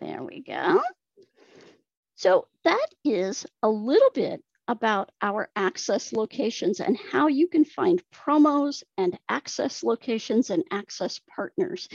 [0.00, 0.80] There we go.
[2.14, 8.02] So that is a little bit about our access locations and how you can find
[8.14, 11.88] promos and access locations and access partners.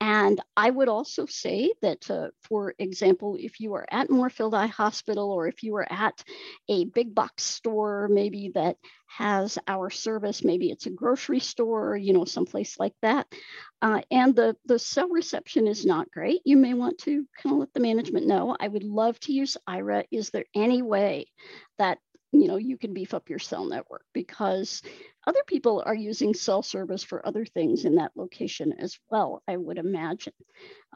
[0.00, 4.68] And I would also say that, uh, for example, if you are at Moorfield Eye
[4.68, 6.22] Hospital or if you are at
[6.68, 8.76] a big box store, maybe that
[9.08, 13.26] has our service, maybe it's a grocery store, you know, someplace like that,
[13.82, 17.58] uh, and the, the cell reception is not great, you may want to kind of
[17.58, 18.56] let the management know.
[18.60, 20.04] I would love to use Aira.
[20.12, 21.26] Is there any way
[21.78, 21.98] that
[22.32, 24.82] you know you can beef up your cell network because
[25.26, 29.56] other people are using cell service for other things in that location as well i
[29.56, 30.32] would imagine.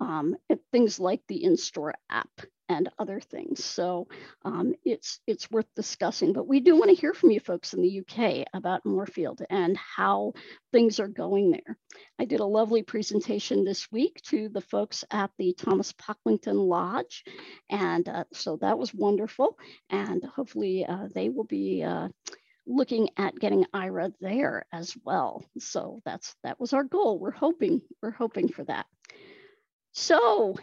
[0.01, 0.37] Um,
[0.73, 2.31] things like the in-store app
[2.69, 3.65] and other things.
[3.65, 4.09] So
[4.45, 7.83] um, it's it's worth discussing but we do want to hear from you folks in
[7.83, 10.33] the uk about moorfield and how
[10.73, 11.77] things are going there.
[12.19, 17.25] I did a lovely presentation this week to the folks at the thomas pocklington lodge
[17.71, 19.59] and uh, so that was wonderful
[19.91, 22.09] and hopefully uh, they will be uh,
[22.67, 25.45] looking at getting Aira there as well.
[25.59, 27.19] So that's that was our goal.
[27.19, 28.87] We're hoping we're hoping for that.
[29.93, 30.57] So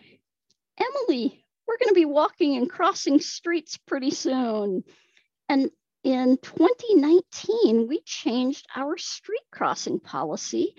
[0.79, 1.40] emily
[1.71, 4.83] we're going to be walking and crossing streets pretty soon.
[5.47, 5.71] And
[6.03, 10.75] in 2019 we changed our street crossing policy.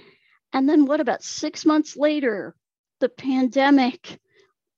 [0.52, 2.54] And then what about six months later?
[3.00, 4.20] The pandemic.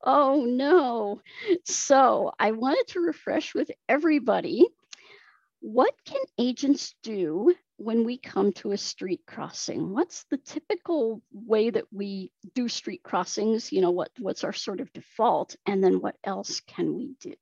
[0.05, 1.21] Oh no.
[1.65, 4.69] So i wanted to refresh with everybody.
[5.61, 9.93] What can agents do when we come to a street crossing?
[9.93, 13.73] What's the typical way that we do street crossings?
[13.73, 15.57] You know, what, what's our sort of default?
[15.67, 17.35] And then what else can we do?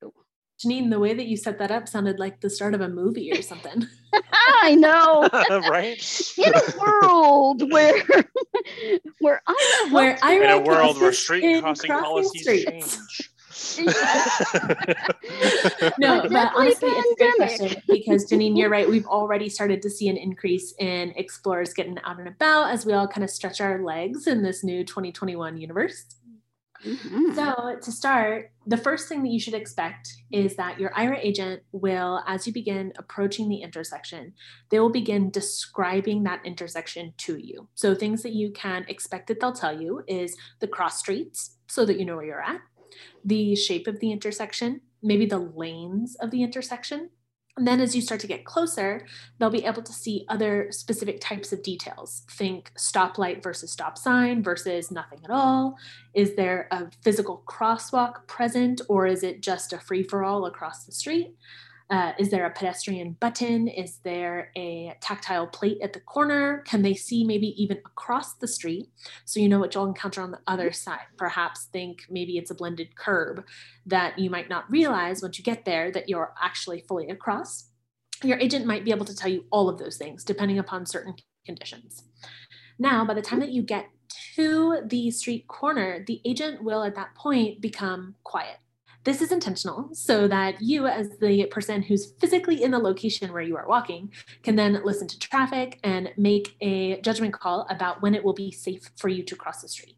[0.63, 3.31] Janine, the way that you set that up sounded like the start of a movie
[3.31, 3.85] or something.
[4.61, 5.27] I know.
[5.69, 6.31] right?
[6.37, 8.01] In a world where
[9.19, 12.97] where I Where helped- I In a world where street crossing crossing policies streets.
[12.97, 13.29] change.
[15.97, 17.35] No, but honestly, it's a pandemic.
[17.37, 18.89] question because Janine, you're right.
[18.89, 22.93] We've already started to see an increase in explorers getting out and about as we
[22.93, 26.05] all kind of stretch our legs in this new 2021 universe.
[26.83, 27.33] Mhm.
[27.33, 31.63] So, to start, the first thing that you should expect is that your Aira agent
[31.71, 34.33] will, as you begin approaching the intersection,
[34.69, 37.69] they will begin describing that intersection to you.
[37.75, 41.85] So, things that you can expect that they'll tell you is the cross streets so
[41.85, 42.59] that you know where you're at,
[43.23, 47.09] the shape of the intersection, maybe the lanes of the intersection.
[47.55, 49.05] And then as you start to get closer,
[49.37, 52.23] they'll be able to see other specific types of details.
[52.31, 55.77] Think stoplight versus stop sign versus nothing at all.
[56.15, 60.85] Is there a physical crosswalk present or is it just a free for all across
[60.85, 61.35] the street?
[61.93, 63.67] Uh, is there a pedestrian button?
[63.67, 66.63] Is there a tactile plate at the corner?
[66.65, 68.87] Can they see maybe even across the street
[69.25, 71.05] so you know what you'll encounter on the other side?
[71.17, 73.45] Perhaps think maybe it's a blended curb
[73.85, 77.69] that you might not realize once you get there that you're actually fully across.
[78.23, 81.13] Your agent might be able to tell you all of those things depending upon certain
[81.45, 82.05] conditions.
[82.79, 83.85] Now, by the time that you get
[84.33, 88.57] to the street corner, the agent will at that point become quiet.
[89.03, 93.41] This is intentional so that you, as the person who's physically in the location where
[93.41, 94.11] you are walking,
[94.43, 98.49] can then listen to traffic and make a judgment call about when it will be
[98.49, 99.97] safe for you to cross the street.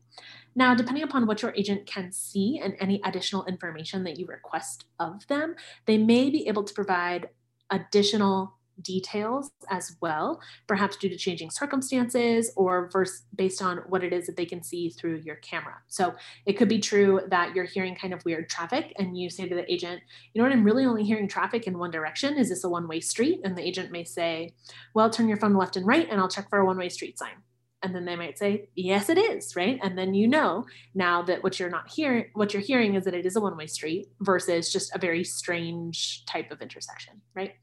[0.56, 4.86] Now, depending upon what your agent can see and any additional information that you request
[5.00, 7.30] of them, they may be able to provide
[7.70, 14.14] additional details as well, perhaps due to changing circumstances or verse based on what it
[14.14, 15.76] is that they can see through your camera.
[15.88, 16.14] So
[16.46, 19.56] it could be true that you're hearing kind of weird traffic and you say to
[19.56, 20.02] the agent,
[20.34, 22.38] you know what, I'm really only hearing traffic in one direction.
[22.38, 23.42] Is this a one way street?
[23.44, 24.54] And the agent may say,
[24.94, 27.18] well, turn your phone left and right and I'll check for a one way street
[27.18, 27.36] sign.
[27.84, 29.80] And then they might say, yes, it is, right?
[29.84, 33.14] And then you know now that what you're not hearing, what you're hearing is that
[33.14, 37.54] it is a one way street versus just a very strange type of intersection, right?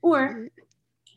[0.00, 0.46] Or mm-hmm.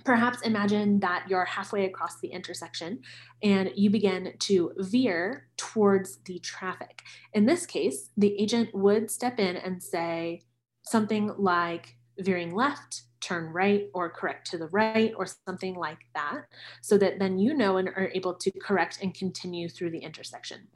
[0.04, 3.00] perhaps imagine that you're halfway across the intersection
[3.42, 7.04] and you begin to veer towards the traffic.
[7.34, 10.42] In this case, the agent would step in and say
[10.84, 16.44] something like veering left, turn right, or correct to the right, or something like that,
[16.82, 20.68] so that then you know and are able to correct and continue through the intersection.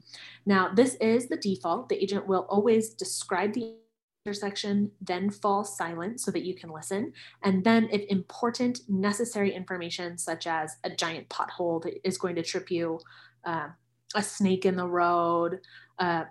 [0.46, 1.90] Now, this is the default.
[1.90, 3.76] The agent will always describe the
[4.26, 7.12] intersection, then fall silent so that you can listen.
[7.44, 12.44] And then, if important, necessary information such as a giant pothole that is going to
[12.44, 13.00] trip you,
[13.44, 13.68] uh,
[14.16, 15.60] a snake in the road,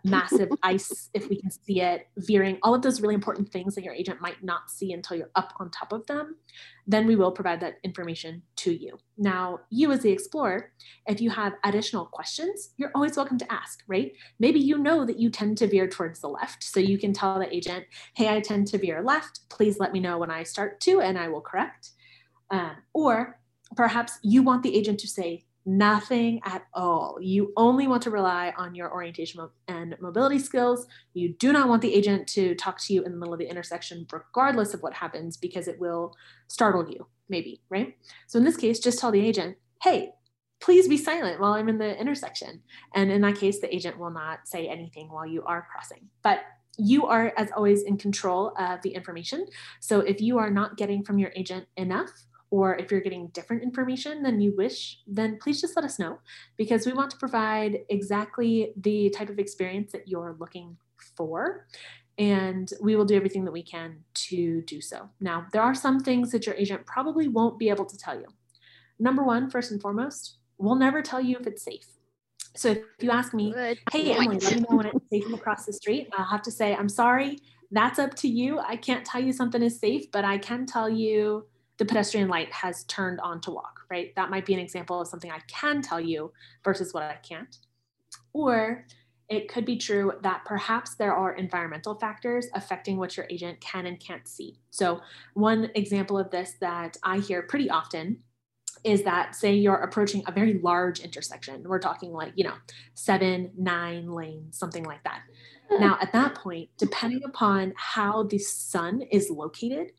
[0.04, 3.84] massive ice if we can see it, veering, all of those really important things that
[3.84, 6.36] your agent might not see until you're up on top of them,
[6.86, 8.98] then we will provide that information to you.
[9.16, 10.72] Now, you as the explorer,
[11.06, 14.12] if you have additional questions, you're always welcome to ask, right?
[14.38, 17.38] Maybe you know that you tend to veer towards the left, so you can tell
[17.38, 19.48] the agent, hey, I tend to veer left.
[19.48, 21.90] Please let me know when I start to, and I will correct.
[22.50, 23.38] Uh, or
[23.76, 27.18] perhaps you want the agent to say, Nothing at all.
[27.20, 30.86] You only want to rely on your orientation and mobility skills.
[31.14, 33.48] You do not want the agent to talk to you in the middle of the
[33.48, 36.16] intersection, regardless of what happens, because it will
[36.48, 37.96] startle you, maybe, right?
[38.26, 40.10] So in this case, just tell the agent, hey,
[40.60, 42.62] please be silent while I'm in the intersection.
[42.94, 46.08] And in that case, the agent will not say anything while you are crossing.
[46.22, 46.40] But
[46.78, 49.46] you are, as always, in control of the information.
[49.80, 52.10] So if you are not getting from your agent enough,
[52.52, 56.18] or if you're getting different information than you wish, then please just let us know
[56.58, 60.76] because we want to provide exactly the type of experience that you're looking
[61.16, 61.66] for.
[62.18, 65.08] And we will do everything that we can to do so.
[65.18, 68.26] Now, there are some things that your agent probably won't be able to tell you.
[68.98, 71.86] Number one, first and foremost, we'll never tell you if it's safe.
[72.54, 75.38] So if you ask me, Good hey, Emily, let me know when it's safe to
[75.38, 77.38] cross the street, I'll have to say, I'm sorry,
[77.70, 78.58] that's up to you.
[78.58, 81.46] I can't tell you something is safe, but I can tell you
[81.78, 84.14] the pedestrian light has turned on to walk, right?
[84.16, 86.32] That might be an example of something I can tell you
[86.64, 87.56] versus what I can't.
[88.32, 88.86] Or
[89.28, 93.86] it could be true that perhaps there are environmental factors affecting what your agent can
[93.86, 94.60] and can't see.
[94.70, 95.00] So,
[95.34, 98.18] one example of this that I hear pretty often
[98.84, 101.62] is that, say, you're approaching a very large intersection.
[101.64, 102.54] We're talking like, you know,
[102.94, 105.22] seven, nine lanes, something like that.
[105.70, 105.80] Hmm.
[105.80, 109.92] Now, at that point, depending upon how the sun is located,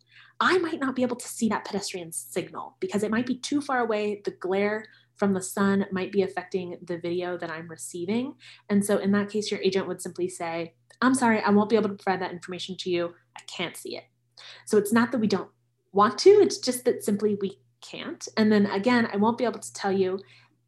[0.45, 3.61] I might not be able to see that pedestrian signal because it might be too
[3.61, 4.21] far away.
[4.25, 8.35] The glare from the sun might be affecting the video that I'm receiving.
[8.69, 11.77] And so, in that case, your agent would simply say, I'm sorry, I won't be
[11.77, 13.13] able to provide that information to you.
[13.37, 14.03] I can't see it.
[14.65, 15.49] So, it's not that we don't
[15.93, 18.27] want to, it's just that simply we can't.
[18.35, 20.19] And then again, I won't be able to tell you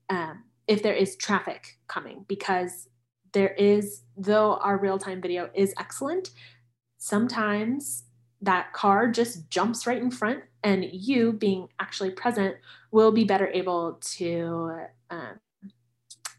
[0.09, 2.87] um, if there is traffic coming because
[3.33, 6.29] there is, though our real time video is excellent,
[6.97, 8.04] sometimes
[8.45, 12.55] that car just jumps right in front and you being actually present
[12.91, 14.71] will be better able to
[15.09, 15.39] um,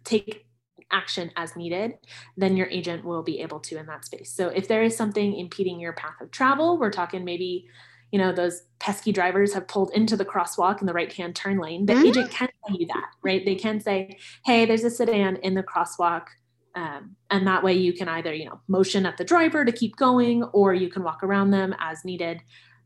[0.05, 0.47] take
[0.93, 1.95] action as needed
[2.37, 4.31] then your agent will be able to in that space.
[4.31, 7.67] So if there is something impeding your path of travel we're talking maybe
[8.13, 11.59] you know those pesky drivers have pulled into the crosswalk in the right hand turn
[11.59, 12.07] lane the mm-hmm.
[12.07, 13.45] agent can tell you that right?
[13.45, 16.27] They can say hey there's a sedan in the crosswalk
[16.77, 19.97] um, and that way you can either, you know, motion at the driver to keep
[19.97, 22.43] going or you can walk around them as needed.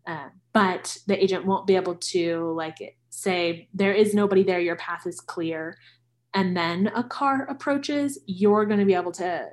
[0.07, 4.77] Uh, but the agent won't be able to like say, there is nobody there, your
[4.77, 5.77] path is clear.
[6.33, 9.49] And then a car approaches, you're going to be able to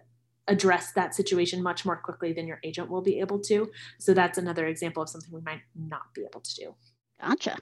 [0.48, 3.70] address that situation much more quickly than your agent will be able to.
[4.00, 6.76] So that's another example of something we might not be able to do.
[7.20, 7.58] Gotcha.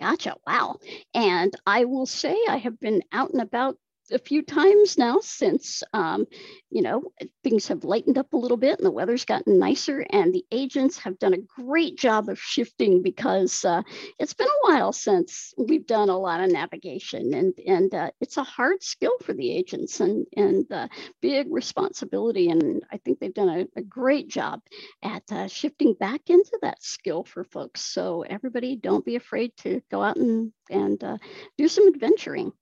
[0.00, 0.34] Gotcha.
[0.44, 0.78] Wow.
[1.14, 3.76] And I will say I have been out and about
[4.12, 6.26] a few times now since um,
[6.70, 7.02] you know
[7.42, 10.98] things have lightened up a little bit and the weather's gotten nicer and the agents
[10.98, 13.82] have done a great job of shifting because uh,
[14.18, 18.36] it's been a while since we've done a lot of navigation and and uh, it's
[18.36, 20.88] a hard skill for the agents and and uh,
[21.20, 24.60] big responsibility and I think they've done a, a great job
[25.02, 27.80] at uh, shifting back into that skill for folks.
[27.82, 31.18] So everybody don't be afraid to go out and and uh,
[31.58, 32.52] do some adventuring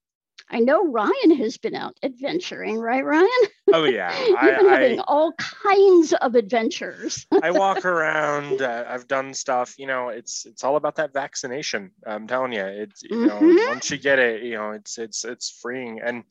[0.51, 3.29] I know Ryan has been out adventuring, right, Ryan?
[3.73, 7.27] Oh yeah, You've I, been having I, all kinds of adventures.
[7.43, 8.63] I walk around.
[8.63, 9.79] Uh, I've done stuff.
[9.79, 11.91] You know, it's it's all about that vaccination.
[12.07, 13.69] I'm telling you, it's you know Mhm.
[13.69, 16.01] once you get it, you know it's it's it's freeing.
[16.01, 16.25] And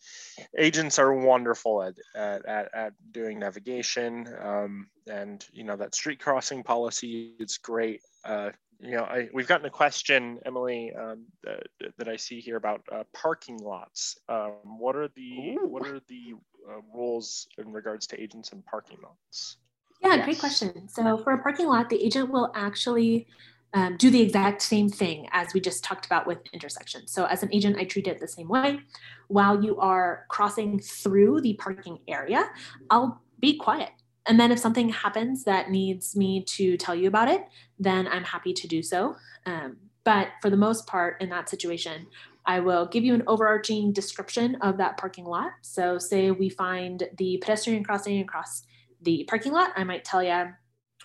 [0.57, 4.27] agents are wonderful at at at, at doing navigation.
[4.41, 8.01] Um, and you know that street crossing policy is great.
[8.25, 8.49] Uh,
[8.79, 11.63] you know, I, we've gotten a question, Emily, um, that,
[11.97, 14.17] that I see here about uh, parking lots.
[14.29, 15.67] Um, what are the Ooh.
[15.67, 16.35] what are the
[16.69, 19.57] uh, rules in regards to agents and parking lots?
[20.03, 20.25] Yeah, Yes.
[20.25, 20.87] great question.
[20.89, 23.27] So for a parking lot, the agent will actually
[23.73, 27.11] um, do the exact same thing as we just talked about with intersections.
[27.11, 28.79] So as an agent, I treat it the same way.
[29.27, 32.49] While you are crossing through the parking area,
[32.89, 33.89] I'll be quiet.
[34.27, 37.45] And then if something happens that needs me to tell you about it,
[37.79, 39.15] then I'm happy to do so.
[39.45, 42.07] Um, but for the most part, in that situation,
[42.45, 45.51] I will give you an overarching description of that parking lot.
[45.61, 48.63] So, say we find the pedestrian crossing across
[49.01, 50.53] the parking lot, I might tell you,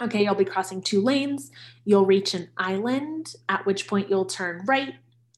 [0.00, 1.50] okay, you'll be crossing two lanes.
[1.84, 4.94] You'll reach an island, at which point you'll turn right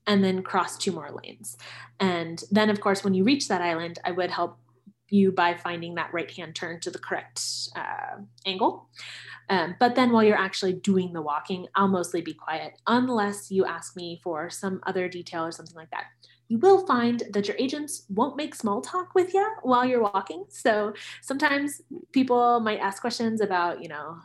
[0.07, 1.57] and then cross two more lanes.
[1.99, 4.59] And then, of course, when you reach that island, I would help
[5.11, 7.41] you by finding that right hand turn to the correct
[7.77, 8.89] uh, angle.
[9.51, 13.65] Um, but then while you're actually doing the walking, I'll mostly be quiet unless you
[13.67, 16.05] ask me for some other detail or something like that.
[16.49, 20.45] You will find that your agents won't make small talk with you while you're walking.
[20.49, 21.81] So sometimes
[22.13, 24.19] people might ask questions about, you know,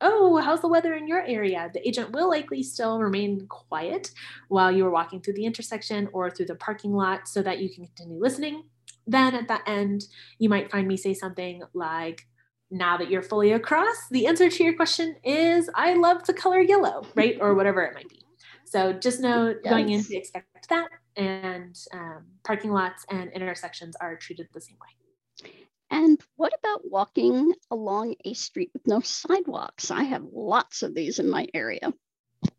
[0.00, 1.70] oh, how's the weather in your area?
[1.72, 4.10] The agent will likely still remain quiet
[4.48, 7.70] while you are walking through the intersection or through the parking lot so that you
[7.70, 8.64] can continue listening.
[9.06, 10.04] Then at the end,
[10.38, 12.26] you might find me say something like,
[12.70, 16.60] now that you're fully across, the answer to your question is I love the color
[16.60, 17.36] yellow, right?
[17.40, 18.20] Or whatever it might be.
[18.64, 20.08] So just know going in Yes.
[20.08, 20.88] to expect that.
[21.16, 25.50] And um, parking lots and intersections are treated the same way.
[25.90, 29.90] And what about walking along a street with no sidewalks?
[29.92, 31.92] I have lots of these in my area.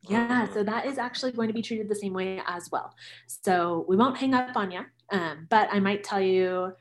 [0.07, 2.93] Yeah, so that is actually going to be treated the same way as well.
[3.27, 6.73] So we won't hang up on you, um, but I might tell you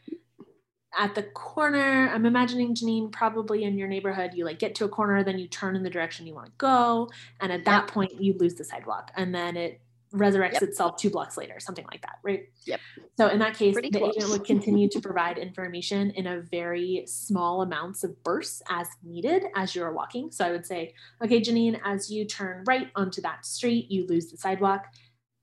[0.97, 2.11] at the corner.
[2.13, 4.33] I'm imagining Janine probably in your neighborhood.
[4.35, 6.53] You like get to a corner, then you turn in the direction you want to
[6.59, 7.11] go,
[7.41, 9.81] and at that point you lose the sidewalk, and then it
[10.15, 10.63] resurrects Yep.
[10.63, 12.49] itself two blocks later, something like that, right?
[12.67, 12.81] Yep.
[13.17, 17.05] So in that case, Pretty the agent would continue to provide information in a very
[17.07, 20.31] small amounts of bursts as needed as you're walking.
[20.31, 24.31] So I would say, okay, Janine, as you turn right onto that street, you lose
[24.31, 24.87] the sidewalk.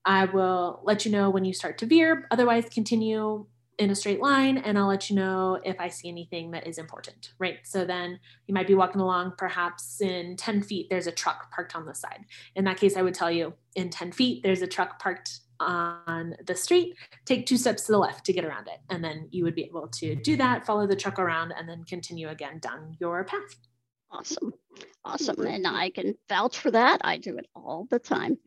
[0.05, 2.27] I will let you know when you start to veer.
[2.31, 3.45] Otherwise, continue
[3.81, 6.77] in a straight line and I'll let you know if I see anything that is
[6.77, 7.57] important, right?
[7.63, 11.75] So then you might be walking along, perhaps in 10 feet, there's a truck parked
[11.75, 12.25] on the side.
[12.55, 16.35] In that case, I would tell you in 10 feet, there's a truck parked on
[16.45, 16.95] the street.
[17.25, 18.77] Take two steps to the left to get around it.
[18.91, 21.83] And then you would be able to do that, follow the truck around, and then
[21.83, 23.55] continue again down your path.
[24.11, 24.53] Awesome.
[25.03, 25.37] Awesome.
[25.37, 25.47] Mm-hmm.
[25.47, 27.01] And I can vouch for that.
[27.03, 28.37] I do it all the time.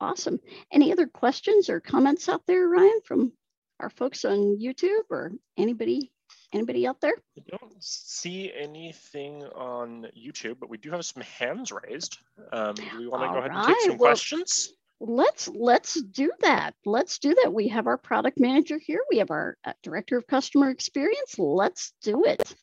[0.00, 0.40] Awesome.
[0.72, 3.32] Any other questions or comments out there, Ryan, from
[3.80, 6.12] our folks on YouTube or anybody
[6.52, 7.14] anybody out there?
[7.38, 12.18] I don't see anything on YouTube, but we do have some hands raised.
[12.52, 14.72] Um, do we want to go All ahead and take some well- questions?
[14.98, 16.74] Let's let's do that.
[16.86, 17.52] Let's do that.
[17.52, 19.00] We have our product manager here.
[19.10, 21.38] We have our uh, director of customer experience.
[21.38, 22.54] Let's do it.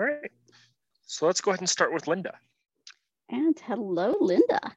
[0.00, 0.30] All right.
[1.02, 2.32] So let's go ahead and start with Linda.
[3.28, 4.74] And hello, Linda.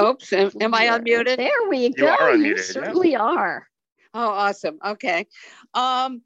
[0.00, 1.36] Oops, am, am I unmuted?
[1.36, 2.06] There we go.
[2.08, 2.62] are You unmuted, yeah.
[2.62, 3.68] certainly are.
[4.14, 4.78] Oh, awesome.
[4.84, 5.26] Okay.
[5.74, 6.22] Um,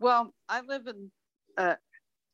[0.00, 1.10] well, I live in
[1.58, 1.76] uh,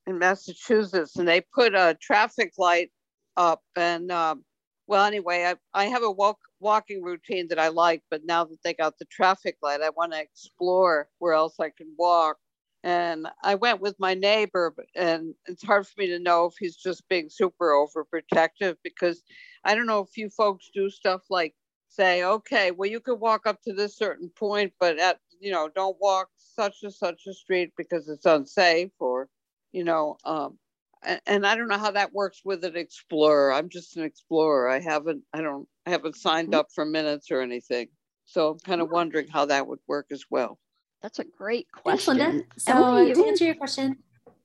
[0.07, 2.91] in Massachusetts, and they put a traffic light
[3.37, 4.45] up, and um,
[4.89, 8.63] well, anyway, I I have a walk walking routine that I like, but now that
[8.65, 12.39] they got the traffic light, I want to explore where else I can walk.
[12.85, 16.77] And I went with my neighbor, and it's hard for me to know if he's
[16.77, 19.23] just being super overprotective because
[19.65, 21.55] I don't know if you folks do stuff like
[21.95, 25.69] say, okay, well, you could walk up to this certain point, but at, you know,
[25.75, 29.29] don't walk such and such a street because it's unsafe or,
[29.73, 30.59] you know, um,
[31.03, 33.53] and, and I don't know how that works with an explorer.
[33.53, 34.69] I'm just an explorer.
[34.69, 36.59] I haven't, I don't, I haven't signed Mhm.
[36.59, 37.89] up for minutes or anything.
[38.25, 40.59] So I'm kind of wondering how that would work as well.
[41.03, 42.17] That's a great question.
[42.17, 42.45] Linda.
[42.57, 43.99] So Emily, to answer your question,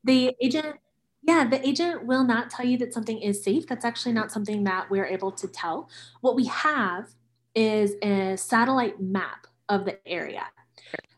[0.04, 0.76] the agent,
[1.24, 3.68] yeah, the agent will not tell you that something is safe.
[3.68, 5.90] That's actually not something that we're able to tell.
[6.20, 7.14] What we have
[7.56, 10.44] is a satellite map of the area.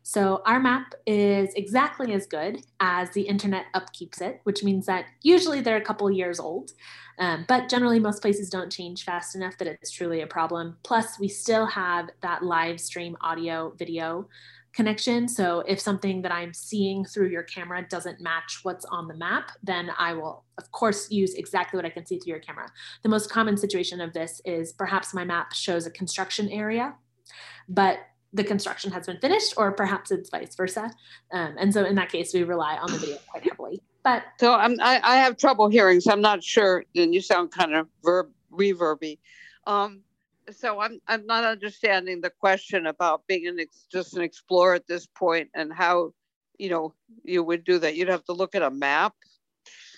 [0.04, 5.06] So our map is exactly as good as the internet upkeeps it, which means that
[5.22, 6.72] usually they're a couple years old,
[7.18, 10.76] um, but generally most places don't change fast enough that it's truly a problem.
[10.84, 14.28] Plus, we still have that live stream audio, video
[14.74, 15.28] connection.
[15.28, 19.52] So if something that I'm seeing through your camera doesn't match what's on the map,
[19.64, 22.68] then I will, of course, use exactly what I can see through your camera.
[23.04, 26.96] The most common situation of this is perhaps my map shows a construction area,
[27.68, 28.00] but
[28.34, 30.90] the construction has been finished, or perhaps it's vice versa.
[31.34, 33.82] Um, and so in that case, we rely on the video quite heavily.
[34.04, 37.52] But So I'm, I, I have trouble hearing, so I'm not sure, and you sound
[37.52, 39.20] kind of verb, reverby.
[39.68, 40.02] Um,
[40.56, 44.88] so I'm, I'm not understanding the question about being an, ex- just an explorer at
[44.88, 46.12] this point and how,
[46.58, 46.94] you know,
[47.24, 47.96] you would do that.
[47.96, 49.14] You'd have to look at a map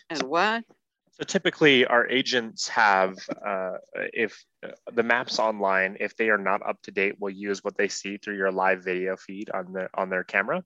[0.09, 0.63] and what?
[1.11, 6.67] So typically, our agents have, uh, if uh, the maps online, if they are not
[6.67, 9.89] up to date, will use what they see through your live video feed on the
[9.93, 10.63] on their camera.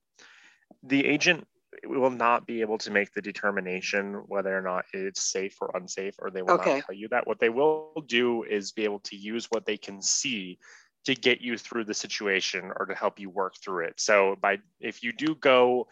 [0.84, 1.46] The agent
[1.86, 6.16] will not be able to make the determination whether or not it's safe or unsafe,
[6.20, 6.78] or they will Okay.
[6.78, 7.28] not tell you that.
[7.28, 10.60] What they will do is be able to use what they can see
[11.06, 14.00] to get you through the situation or to help you work through it.
[14.00, 15.88] So by if you do go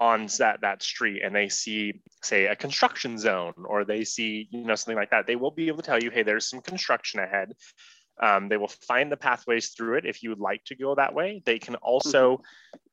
[0.00, 4.64] on that that street and they see say a construction zone or they see you
[4.64, 7.18] know something like that they will be able to tell you hey there's some construction
[7.20, 7.52] ahead
[8.22, 11.14] um, they will find the pathways through it if you would like to go that
[11.14, 12.40] way they can also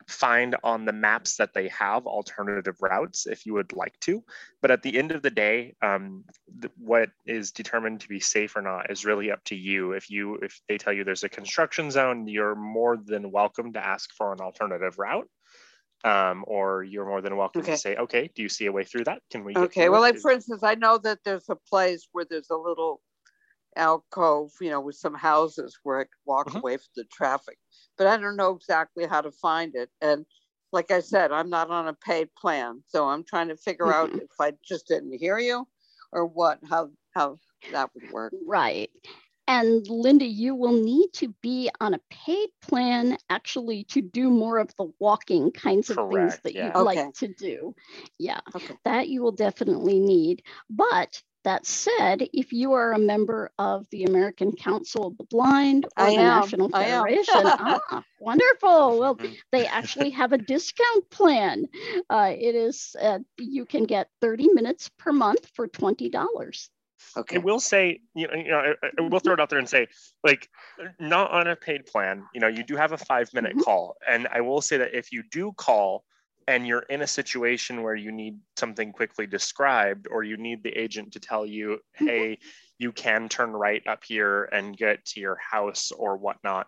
[0.08, 4.24] find on the maps that they have alternative routes if you would like to
[4.62, 6.24] but at the end of the day um,
[6.62, 10.10] th- what is determined to be safe or not is really up to you if
[10.10, 14.12] you if they tell you there's a construction zone you're more than welcome to ask
[14.14, 15.28] for an alternative route
[16.03, 17.72] um, or you're more than welcome Okay.
[17.74, 19.24] to say, okay, do you see a way through that?
[19.32, 19.56] Can we?
[19.56, 23.01] Okay, well, like for instance, I know that there's a place where there's a little
[23.76, 26.60] alcove, you know, with some houses where I could walk Mhm.
[26.62, 27.58] away from the traffic,
[27.97, 29.89] but I don't know exactly how to find it.
[30.01, 30.25] And
[30.71, 34.11] like I said, I'm not on a paid plan, so I'm trying to figure out
[34.11, 34.21] Mhm.
[34.21, 35.67] if I just didn't hear you
[36.11, 37.37] or what, how how
[37.71, 38.33] that would work.
[38.45, 38.89] Right.
[39.47, 44.57] And Linda, you will need to be on a paid plan actually to do more
[44.57, 46.65] of the walking kinds of things that yeah.
[46.65, 47.01] you'd Okay.
[47.01, 47.75] like to do.
[48.17, 48.75] Yeah, Okay.
[48.85, 50.41] that you will definitely need.
[50.69, 55.85] But that said, if you are a member of the American Council of the Blind
[55.97, 58.99] or I the am, National Federation, ah, wonderful.
[58.99, 59.37] Well, Mhm.
[59.51, 61.67] they actually have a discount plan.
[62.09, 66.69] Uh, it is, uh, you can get 30 minutes per month for $20.
[67.17, 67.37] Okay.
[67.37, 69.69] I will say, you know, you know, I, I will throw it out there and
[69.69, 69.87] say,
[70.23, 70.49] like,
[70.99, 72.27] not on a paid plan.
[72.33, 73.63] You know, you do have a five minute Mhm.
[73.63, 76.03] call, and I will say that if you do call
[76.47, 80.69] and you're in a situation where you need something quickly described, or you need the
[80.69, 82.07] agent to tell you, Mhm.
[82.07, 82.37] hey,
[82.77, 86.67] you can turn right up here and get to your house or whatnot.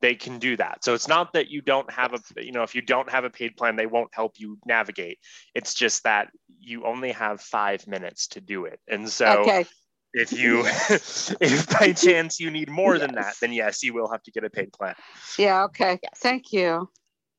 [0.00, 0.84] They can do that.
[0.84, 3.30] So it's not that you don't have a, you know, if you don't have a
[3.30, 5.18] paid plan, they won't help you navigate.
[5.54, 8.80] It's just that you only have five minutes to do it.
[8.88, 9.64] And so Okay.
[10.12, 10.60] if you
[11.40, 14.44] if by chance you need more than that then yes you will have to get
[14.44, 14.94] a paid plan
[15.38, 15.64] Yeah.
[15.64, 15.98] Okay.
[16.02, 16.18] Yes.
[16.18, 16.88] Thank you.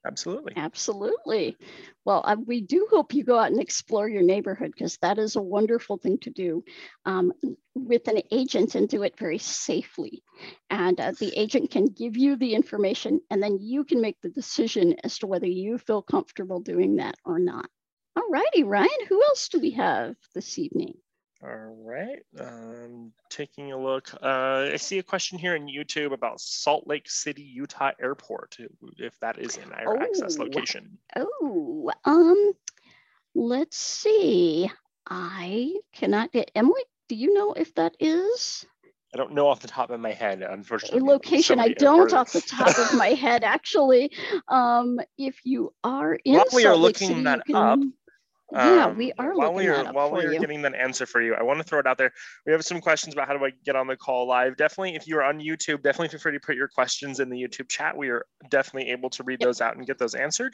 [0.06, 1.58] Absolutely Absolutely.
[2.06, 5.36] Well, uh, we do hope you go out and explore your neighborhood because that is
[5.36, 6.64] a wonderful thing to do
[7.06, 7.34] um,
[7.74, 10.24] with an agent and do it very safely.
[10.70, 14.30] And uh, the agent can give you the information and then you can make the
[14.30, 17.68] decision as to whether you feel comfortable doing that or not.
[18.16, 20.96] All righty, Ryan, who else do we have this evening?
[21.44, 26.40] All right um taking a look uh i see a question here in youtube about
[26.40, 28.58] salt lake city utah airport
[28.98, 30.44] if that is an access Oh.
[30.44, 32.54] location Oh, um,
[33.36, 34.70] let's see.
[35.08, 36.82] I cannot get Emily.
[37.10, 38.66] Do you know if that is
[39.14, 41.60] i don't know off the top of my head a unfortunately So location?
[41.60, 44.12] I don't off the top of my head, actually.
[44.48, 47.80] Um, if you are in While we are Salt Lake looking City, that can- up,
[48.52, 50.40] yeah, Um, we are while we are while we are you.
[50.40, 52.12] getting that answer for you i want to throw it out there.
[52.46, 54.56] We have some questions about how do i get on the call live.
[54.56, 57.68] Definitely if you're on youtube definitely feel free to put your questions in the youtube
[57.70, 57.98] chat.
[57.98, 59.48] We are definitely able to read Yep.
[59.48, 60.54] those out and get those answered.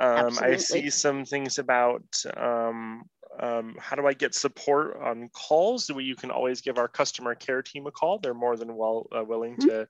[0.00, 2.02] Um, i see some things about
[2.36, 3.02] um,
[3.40, 5.90] um, how do i get support on calls?
[5.92, 8.18] We- you can always give our customer care team a call.
[8.18, 9.66] They're more than well uh, willing Mhm.
[9.68, 9.88] to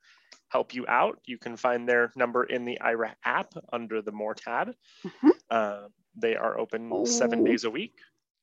[0.48, 1.18] help you out.
[1.26, 4.74] You can find their number in the Aira app under the more tab.
[5.04, 5.30] Mhm.
[5.50, 7.94] uh, they are open seven days a week.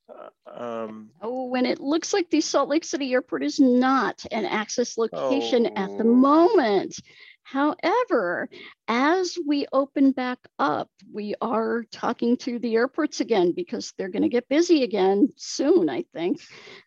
[0.10, 4.46] Uh, um, Oh, and it looks like the Salt Lake City Airport is not an
[4.46, 6.14] access location at the Oh.
[6.16, 7.00] moment.
[7.44, 8.48] However,
[8.88, 14.24] as we open back up, we are talking to the airports again because they're going
[14.24, 16.42] to get busy again soon, I think,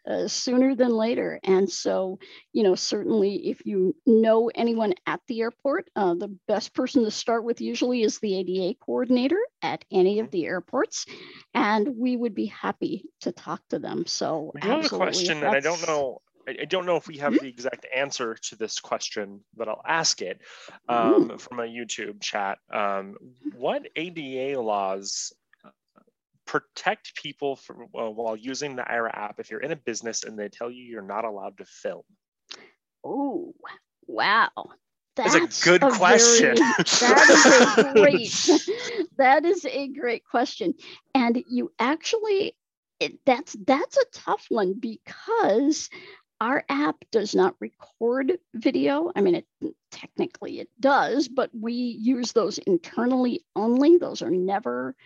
[0.09, 1.41] uh, sooner than later.
[1.43, 2.21] And so,
[2.53, 7.11] you know, certainly if you know anyone at the airport, uh, the best person to
[7.11, 11.07] start with usually is the ADA coordinator at any of the airports.
[11.55, 14.07] And we would be happy to talk to them.
[14.07, 17.34] So, do have a question, and I don't know I, don't know if we have
[17.34, 20.40] the exact answer to this question, but I'll ask it
[20.88, 22.59] um, from a YouTube chat.
[22.72, 23.16] Um,
[23.55, 25.32] what ADA laws
[25.64, 25.70] uh,
[26.47, 30.38] protect people from, well, while using the Aira app if you're in a business and
[30.38, 32.03] they tell you you're not allowed to film?
[33.05, 33.55] Oh,
[34.07, 34.51] wow.
[35.14, 36.55] That's a good very- question.
[36.57, 39.09] that is a great.
[39.18, 40.74] that is a great question,
[41.14, 42.57] and you actually,
[42.99, 45.90] it, that's that's a tough one because
[46.43, 49.12] our app does not record video.
[49.14, 49.47] I mean, it
[49.93, 53.97] technically it does, but we use those internally only.
[53.99, 54.97] Those are never.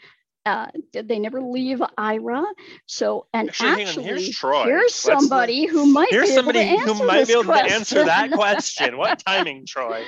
[0.46, 2.46] Uh, they never leave Aira.
[2.86, 4.62] So, and Actually, actually, here's Troy.
[4.62, 7.64] here's somebody who might Here's be somebody able to who answer might be able to
[7.64, 8.96] answer that question.
[8.96, 10.04] What timing, Troy?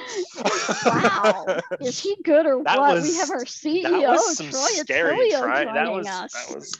[0.84, 1.58] wow.
[1.80, 2.94] Is he good or That what?
[2.94, 6.32] was- we have our CEO, that was some Troy scary Otillio, joining was us.
[6.32, 6.72] that was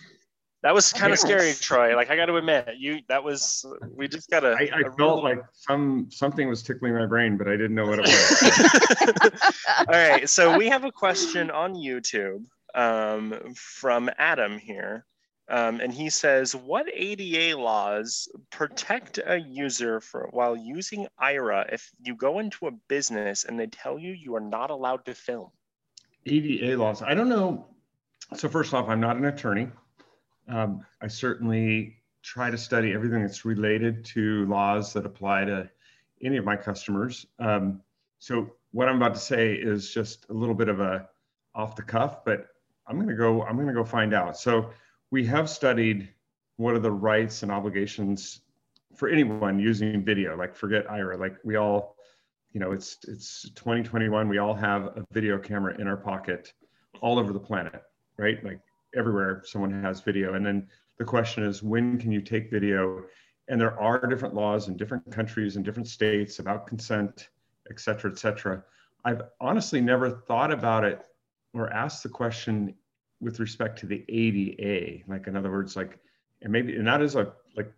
[0.63, 1.95] that was kind of scary, Troy.
[1.95, 4.49] Like I got to admit, you that was we just got to.
[4.49, 8.01] I, I felt like some something was tickling my brain, but I didn't know what
[8.01, 9.53] it was.
[9.79, 12.45] All right, so we have a question on YouTube
[12.75, 15.05] um, from Adam here.
[15.51, 21.91] Um, and he says, what ADA laws protect a user for while using Aira if
[22.03, 25.49] you go into a business and they tell you you are not allowed to film?
[26.27, 27.01] ADA laws.
[27.01, 27.67] I don't know.
[28.37, 29.69] So first off, I'm not an attorney.
[30.49, 35.71] Um, I certainly try to study everything that's related to laws that apply to
[36.23, 37.27] any of my customers.
[37.39, 37.81] Um,
[38.19, 41.09] so what I'm about to say is just a little bit of a
[41.55, 42.49] off the cuff, but
[42.87, 43.43] I'm going to go.
[43.43, 44.37] I'm to go find out.
[44.37, 44.71] So
[45.11, 46.09] we have studied
[46.57, 48.41] what are the rights and obligations
[48.97, 50.37] for anyone using video.
[50.37, 51.19] Like forget Aira.
[51.19, 51.97] Like we all,
[52.53, 54.29] you know, it's it's 2021.
[54.29, 56.53] We all have a video camera in our pocket,
[57.01, 57.83] all over the planet,
[58.17, 58.43] right?
[58.45, 58.61] Like
[58.97, 60.35] everywhere someone has video.
[60.35, 60.69] And then
[60.99, 63.05] the question is, when can you take video?
[63.49, 67.29] And there are different laws in different countries and different states about consent,
[67.71, 68.63] et cetera, et cetera.
[69.05, 71.03] I've honestly never thought about it
[71.55, 72.75] or asked the question
[73.21, 75.05] with respect to the ADA.
[75.09, 75.99] Like, in other words, like,
[76.43, 77.73] and maybe, and that is a, like,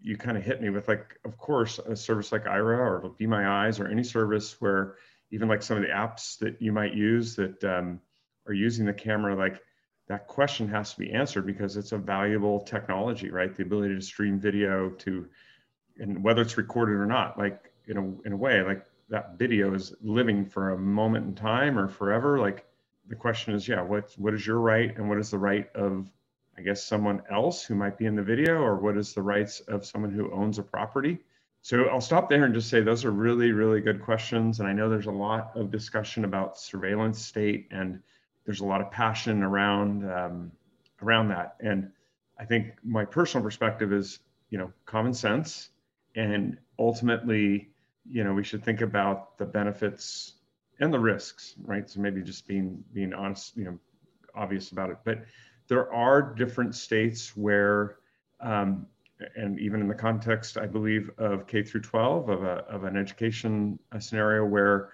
[0.00, 3.26] you kind of hit me with like, of course, a service like Aira or Be
[3.26, 4.96] My Eyes or any service where
[5.30, 8.00] even like some of the apps that you might use that um,
[8.46, 9.60] are using the camera, like
[10.08, 13.54] that question has to be answered because it's a valuable technology, right?
[13.54, 15.28] The ability to stream video to,
[15.98, 19.74] and whether it's recorded or not, like in a, in a way, like that video
[19.74, 22.38] is living for a moment in time or forever.
[22.38, 22.66] Like
[23.06, 26.10] the question is, yeah, what, what is your right and what is the right of,
[26.56, 29.60] I guess, someone else who might be in the video or what is the rights
[29.60, 31.18] of someone who owns a property?
[31.60, 34.60] So I'll stop there and just say those are really, really good questions.
[34.60, 38.00] And I know there's a lot of discussion about surveillance state and
[38.48, 40.50] there's a lot of passion around um,
[41.02, 41.56] around that.
[41.60, 41.90] And
[42.40, 45.68] I think my personal perspective is, you know, common sense,
[46.16, 47.68] and ultimately,
[48.10, 50.32] you know, we should think about the benefits
[50.80, 51.90] and the risks, right?
[51.90, 53.78] So maybe just being being honest, you know,
[54.34, 54.96] obvious about it.
[55.04, 55.26] But
[55.68, 57.96] there are different states where,
[58.40, 58.86] um,
[59.36, 62.96] and even in the context, I believe, of K through 12 of, a, of an
[62.96, 64.92] education scenario where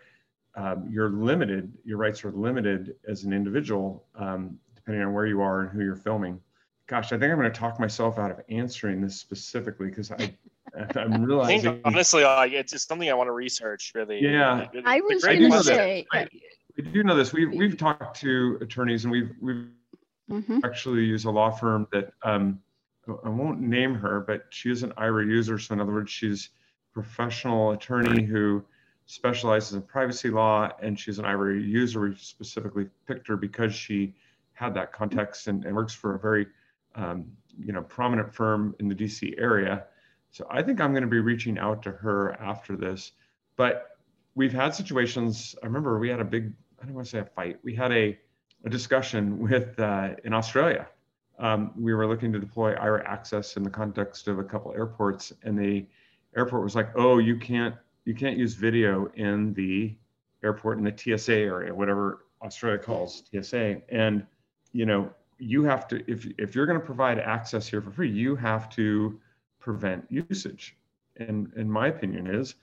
[0.57, 5.41] um, you're limited, your rights are limited as an individual, um, depending on where you
[5.41, 6.41] are and who you're filming.
[6.87, 10.35] Gosh, I think I'm going to talk myself out of answering this specifically because I,
[10.97, 11.61] I'm I realizing.
[11.63, 13.93] think honestly, like it's just something I want to research.
[13.95, 14.21] Really.
[14.23, 14.61] Yeah.
[14.61, 16.29] It- it- I was going to say, I,
[16.79, 17.33] I do know this.
[17.33, 19.67] We've we've talked to attorneys and we've we've
[20.31, 20.65] Mhm.
[20.65, 22.59] actually used a law firm that um,
[23.25, 25.59] I won't name her, but she is an Aira user.
[25.59, 26.49] So in other words, she's
[26.91, 28.65] a professional attorney who
[29.07, 32.01] specializes in privacy law, and she's an Aira user.
[32.01, 34.15] We specifically picked her because she
[34.53, 36.47] had that context and, and works for a very
[36.95, 37.27] um,
[37.59, 39.85] you know prominent firm in the DC area.
[40.31, 43.13] So I think I'm going to be reaching out to her after this.
[43.57, 43.99] But
[44.35, 45.55] we've had situations.
[45.63, 47.59] I remember we had a big I don't want to say a fight.
[47.63, 48.19] We had a
[48.65, 50.89] a discussion with uh, in Australia.
[51.39, 55.33] Um, we were looking to deploy Aira access in the context of a couple airports,
[55.43, 55.85] and the
[56.37, 57.75] airport was like, "Oh, you can't
[58.05, 59.95] you can't use video in the
[60.43, 64.27] airport in the TSA area, whatever Australia calls TSA." And
[64.73, 68.11] you know, you have to if if you're going to provide access here for free,
[68.11, 69.21] you have to
[69.61, 70.77] prevent usage.
[71.17, 72.57] And in my opinion, is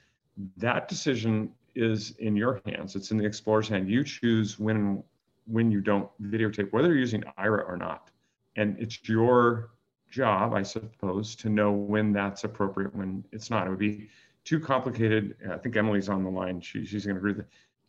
[0.57, 2.95] that decision is in your hands.
[2.95, 3.89] It's in the explorer's hand.
[3.89, 5.03] You choose when
[5.47, 8.11] when you don't videotape, whether you're using Aira or not.
[8.55, 9.71] And it's your
[10.09, 13.65] job, I suppose, to know when that's appropriate, when it's not.
[13.65, 14.09] It would be
[14.43, 15.35] too complicated.
[15.49, 16.61] I think Emily's on the line.
[16.61, 17.47] She, she's going to agree with it.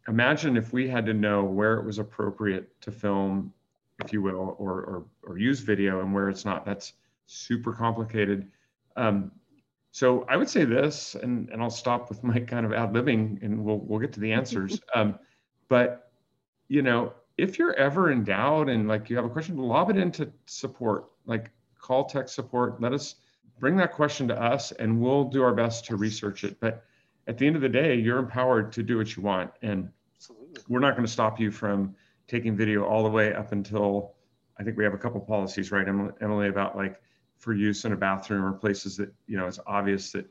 [0.08, 3.52] Imagine if we had to know where it was appropriate to film,
[4.04, 6.64] if you will, or, or, or use video and where it's not.
[6.64, 6.94] That's
[7.26, 8.50] super complicated.
[8.96, 9.30] Um,
[9.92, 13.42] so I would say this, and, and I'll stop with my kind of ad libbing
[13.42, 14.80] and we'll, we'll get to the answers.
[14.94, 15.18] Um,
[15.68, 16.10] but,
[16.68, 19.96] you know, if you're ever in doubt and like you have a question, lob it
[19.96, 21.50] into support, like
[21.82, 22.80] call tech support.
[22.80, 23.16] Let us
[23.62, 26.58] bring that question to us and we'll do our best to research it.
[26.58, 26.84] But
[27.28, 29.52] at the end of the day, you're empowered to do what you want.
[29.62, 30.62] And Absolutely.
[30.68, 31.94] we're not going to stop you from
[32.26, 34.14] taking video all the way up until
[34.58, 37.00] I think we have a couple policies, right, Emily, Emily, about like
[37.38, 40.26] for use in a bathroom or places that, you know, it's obvious that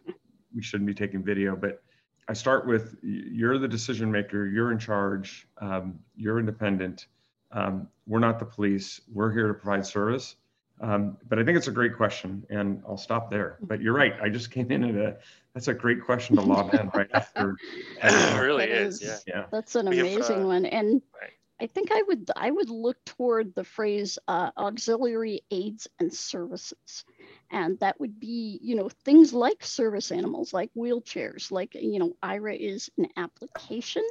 [0.53, 1.55] we shouldn't be taking video.
[1.55, 1.81] But
[2.27, 7.07] I start with you're the decision maker, you're in charge, um, you're independent.
[7.53, 10.35] Um, we're not the police, we're here to provide service.
[10.81, 13.57] Um, but I think it's a great question, and I'll stop there.
[13.61, 14.13] But you're right.
[14.21, 15.17] I just came in at a
[15.53, 17.55] that's a great question to lob in right after.
[18.03, 19.01] it really That is.
[19.01, 19.13] Yeah.
[19.13, 19.45] is- Yeah.
[19.51, 20.65] That's an We have, amazing uh, one.
[20.65, 21.31] And right.
[21.59, 27.05] I think I would I would look toward the phrase uh, auxiliary aids and services.
[27.51, 32.13] And that would be, you know, things like service animals, like wheelchairs, like, you know,
[32.23, 34.07] Aira is an application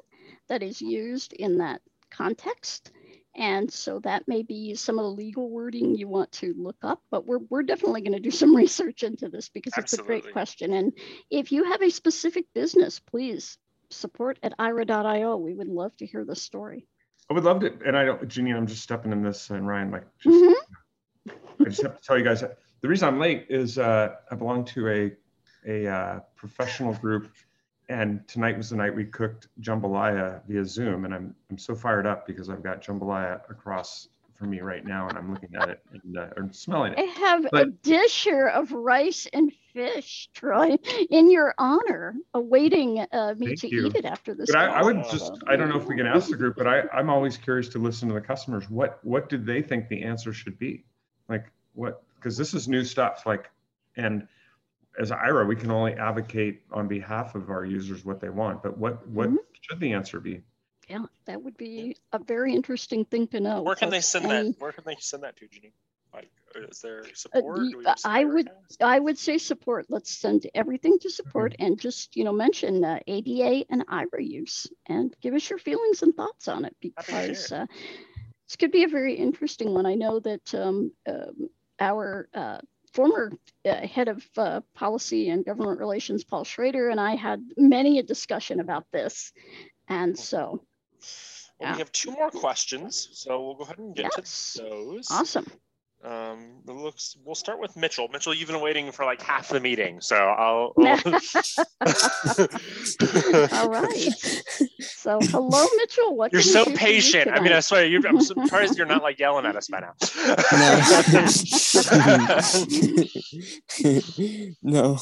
[0.49, 2.93] that is used in that context.
[3.37, 7.01] And so that may be some of the legal wording you want to look up,
[7.11, 10.33] but we're, we're definitely going to do some research into this because it's a great
[10.33, 10.73] question.
[10.73, 10.93] And
[11.31, 13.59] if you have a specific business, please
[13.91, 15.37] support at aira.io.
[15.37, 16.87] We would love to hear the story.
[17.31, 19.93] I would love to, and I don't, Jeannie, I'm just stepping in this, and Ryan,
[19.93, 20.55] like, just, Mhm.
[21.61, 22.43] I just have to tell you guys,
[22.81, 25.17] the reason I'm late is uh, I belong to a
[25.67, 27.31] a uh, professional group,
[27.91, 32.07] and tonight was the night we cooked jambalaya via Zoom, and I'm I'm so fired
[32.07, 35.81] up because I've got jambalaya across from me right now, and I'm looking at it
[35.93, 36.99] and uh, or smelling it.
[37.01, 40.77] I have a But- dish here of rice and fish, Troy,
[41.11, 43.87] in your honor, awaiting uh, me to you.
[43.89, 44.51] eat it after this.
[44.51, 46.83] But I, I would just—I don't know if we can ask the group, but I,
[46.93, 48.71] I'm always curious to listen to the customers.
[48.71, 50.85] What, what did they think the answer should be?
[51.29, 53.51] Like what, because this is new stuff, like,
[53.97, 54.27] and
[55.01, 58.77] as Aira, we can only advocate on behalf of our users what they want, but
[58.77, 59.39] what, what Mhm.
[59.63, 60.43] should the answer be?
[60.89, 63.63] Yeah, that would be a very interesting thing to know.
[63.63, 64.61] Where can they send And that?
[64.61, 65.73] Where can they send that to, Jeannie?
[66.13, 67.59] Like, is there support?
[67.61, 69.87] y- Do we I would- I would say support.
[69.89, 71.65] Let's send everything to support Mm-hmm.
[71.67, 76.03] and just, you know, mention uh, ADA and Aira use and give us your feelings
[76.03, 77.67] and thoughts on it Happy to because uh,
[78.49, 79.87] this could be a very interesting one.
[79.87, 81.49] I know that um, um,
[81.79, 82.59] our uh,
[82.93, 83.33] former
[83.65, 88.03] uh, head of uh, policy and government relations, Paul Schroeder, and I had many a
[88.03, 89.33] discussion about this.
[89.89, 90.63] And so,
[91.59, 95.09] Well, we have two more questions, so we'll go ahead and get yes, to those.
[95.11, 95.47] awesome.
[96.03, 97.15] Um, it looks.
[97.25, 98.09] We'll start with Mitchell.
[98.09, 100.73] Mitchell, you've been waiting for like half the meeting, so I'll.
[100.79, 101.05] I'll-
[103.53, 104.15] All right.
[104.81, 106.17] So, hello, Mitchell.
[106.17, 107.31] What You're so you patient.
[107.31, 109.93] I mean, I swear, you I'm surprised you're not like yelling at us by now.
[114.63, 114.99] no.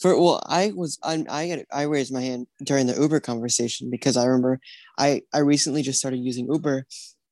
[0.00, 3.90] For well, I was I I got I raised my hand during the Uber conversation
[3.90, 4.60] because I remember
[4.98, 6.86] I I recently just started using Uber.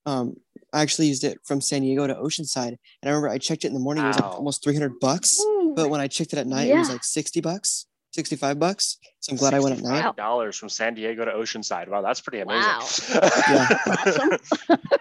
[0.05, 0.37] Um,
[0.73, 3.69] I actually used it from San Diego to Oceanside, and I remember I checked it
[3.69, 4.05] in the morning.
[4.05, 6.69] It was like almost three hundred bucks, Ooh, but when I checked it at night,
[6.69, 8.99] it was like sixty bucks, sixty five bucks.
[9.21, 10.17] So I'm glad I went at night.
[10.17, 11.89] Dollars from San Diego to Oceanside.
[11.89, 12.71] Wow, that's pretty amazing.
[12.71, 12.89] Wow.
[13.51, 13.79] Yeah.
[13.87, 14.39] awesome.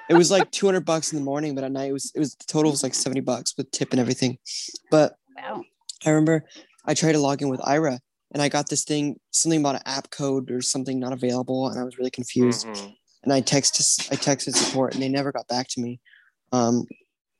[0.09, 2.19] It was like two hundred bucks in the morning, but at night it was it
[2.19, 4.37] was the total was like seventy bucks with tip and everything.
[4.89, 5.63] But Wow.
[6.05, 6.45] I remember
[6.85, 7.99] I tried to log in with Aira
[8.33, 11.79] and I got this thing, something about an app code or something not available, and
[11.79, 12.65] I was really confused.
[12.67, 12.95] Mhm.
[13.23, 15.99] And I texted I texted support and they never got back to me.
[16.51, 16.85] Um,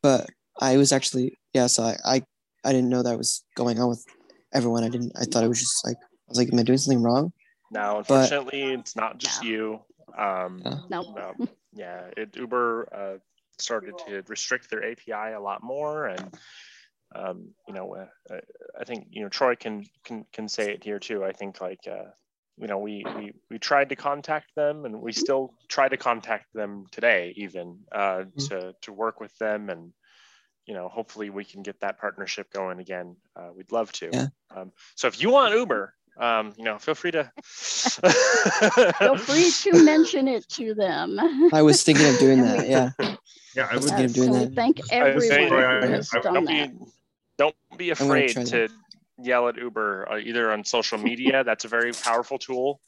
[0.04, 0.30] but
[0.60, 2.24] I was actually yeah, so I, I
[2.64, 4.06] I didn't know that was going on with
[4.54, 4.84] everyone.
[4.84, 7.02] I didn't I thought it was just like I was like, Am I doing something
[7.04, 7.34] wrong?
[7.72, 9.50] No, unfortunately, it's not just Yeah.
[9.50, 9.80] you.
[10.18, 10.80] Um, Yeah.
[10.90, 11.14] No.
[11.16, 13.18] no, yeah, it, Uber uh,
[13.58, 16.38] started to restrict their API a lot more, and
[17.16, 18.40] um, you know, uh, uh,
[18.80, 21.24] I think you know Troy can can can say it here too.
[21.24, 22.12] I think like uh,
[22.62, 26.46] you know we we we tried to contact them, and we still try to contact
[26.54, 28.48] them today, even uh, Mhm.
[28.50, 29.92] to to work with them, and
[30.68, 33.16] you know, hopefully we can get that partnership going again.
[33.36, 34.10] Uh, we'd love to.
[34.14, 34.28] Yeah.
[34.56, 37.32] Um, so if you want Uber, um, you know, feel free to.
[39.00, 41.20] Feel free to mention it to them.
[41.54, 42.92] I was thinking of doing that, yeah.
[43.56, 43.84] Yeah, I would.
[43.84, 44.56] thinking of Yes, doing and we that.
[44.56, 46.72] thank I would say, everyone I- who I- has I- don't be
[47.38, 48.70] don't be gonna afraid to
[49.26, 51.44] yell at Uber uh, either on social media.
[51.44, 52.82] That's a very powerful tool.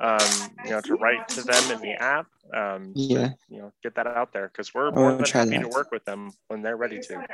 [0.00, 0.20] Um,
[0.64, 2.26] you know, to write to them in the app.
[2.54, 3.30] Um, to, Yeah.
[3.48, 5.68] you know, get that out there because we're I more wanna than try happy to
[5.68, 7.26] work with them when they're ready to.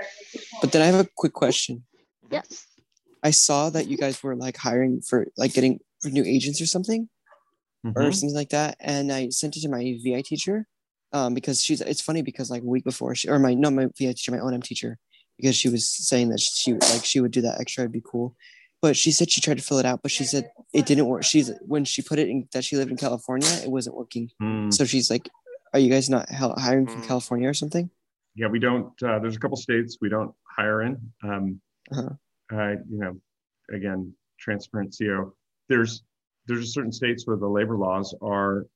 [0.61, 1.85] But then I have a quick question.
[2.31, 2.67] Yes.
[3.23, 6.67] I saw that you guys were like hiring for like getting for new agents or
[6.67, 7.09] something
[7.85, 8.15] or Mhm.
[8.15, 10.67] something like that, and I sent it to my VI teacher,
[11.13, 11.81] um, because she's.
[11.83, 14.41] It's funny because like a week before she or my not my VI teacher, my
[14.41, 14.97] O&M teacher,
[15.39, 17.83] because she was saying that she like she would do that extra.
[17.83, 18.37] It'd be cool,
[18.83, 21.25] but she said she tried to fill it out, but she said it didn't work.
[21.25, 24.31] She's when she put it in that she lived in California, it wasn't working.
[24.41, 24.71] Hmm.
[24.71, 25.29] So she's like,
[25.73, 27.07] "Are you guys not hiring from Mm.
[27.07, 27.91] California or something?"
[28.37, 28.91] Yeah, we don't.
[29.03, 30.99] Uh, there's a couple states we don't hire in.
[31.23, 31.61] Um,
[31.93, 32.11] Uh-huh.
[32.57, 33.21] uh, you know,
[33.73, 35.35] again, transparent CO.
[35.69, 36.03] There's
[36.47, 38.67] there's certain states where the labor laws are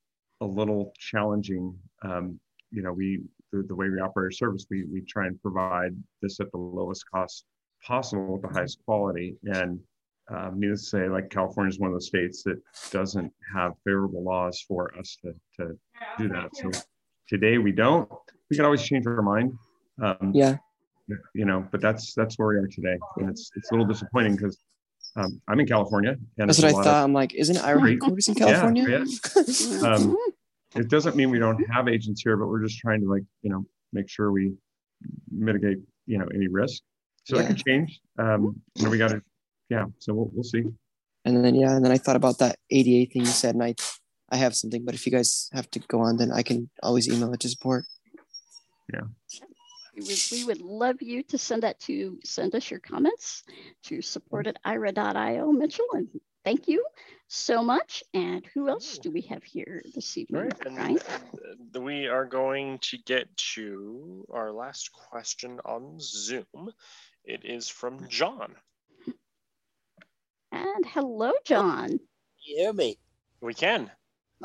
[0.41, 1.77] a little challenging.
[2.03, 2.39] Um,
[2.71, 3.21] you know, we
[3.51, 6.57] the, the way we operate our service, we we try and provide this at the
[6.57, 7.45] lowest cost
[7.85, 9.35] possible with the highest quality.
[9.45, 9.79] And
[10.29, 14.23] um, needless to say, like California is one of those states that doesn't have favorable
[14.23, 15.77] laws for us to to
[16.17, 16.49] do that.
[16.53, 16.71] So
[17.27, 18.09] today we don't.
[18.49, 19.53] We can always change our mind.
[20.01, 20.57] Um, Yeah.
[21.33, 24.35] you know, but that's that's where we are today, and it's it's a little disappointing
[24.35, 24.57] because
[25.15, 27.03] um, I'm in California, and That's what I thought.
[27.03, 28.87] I'm like, isn't Aira headquarters in California?
[28.87, 28.97] yeah.
[28.99, 29.85] Mm-hmm.
[29.85, 30.33] Um, Of,
[30.75, 33.49] it doesn't mean we don't have agents here, but we're just trying to like you
[33.49, 34.53] know make sure we
[35.31, 36.81] mitigate you know any risk.
[37.25, 37.99] So that could change.
[38.17, 39.21] Um, you know, we got to,
[39.69, 39.85] yeah.
[39.99, 40.63] So we'll we'll see.
[41.25, 43.75] And then yeah, and then I thought about that ADA thing you said, and I
[44.31, 47.07] I have something, but if you guys have to go on, then I can always
[47.07, 47.85] email it to support.
[49.95, 53.43] We would, we would love you to send that to send us your comments
[53.83, 55.87] to support at aira.io, Mitchell.
[55.93, 56.07] And
[56.43, 56.83] thank you
[57.27, 58.03] so much.
[58.13, 60.43] And who else do we have here this evening?
[60.43, 60.99] right, and Ryan?
[61.75, 66.71] uh, we are going to get to our last question on Zoom.
[67.23, 68.55] It is from John.
[70.51, 71.99] And hello, John.
[72.43, 72.97] You hear me?
[73.41, 73.91] We can.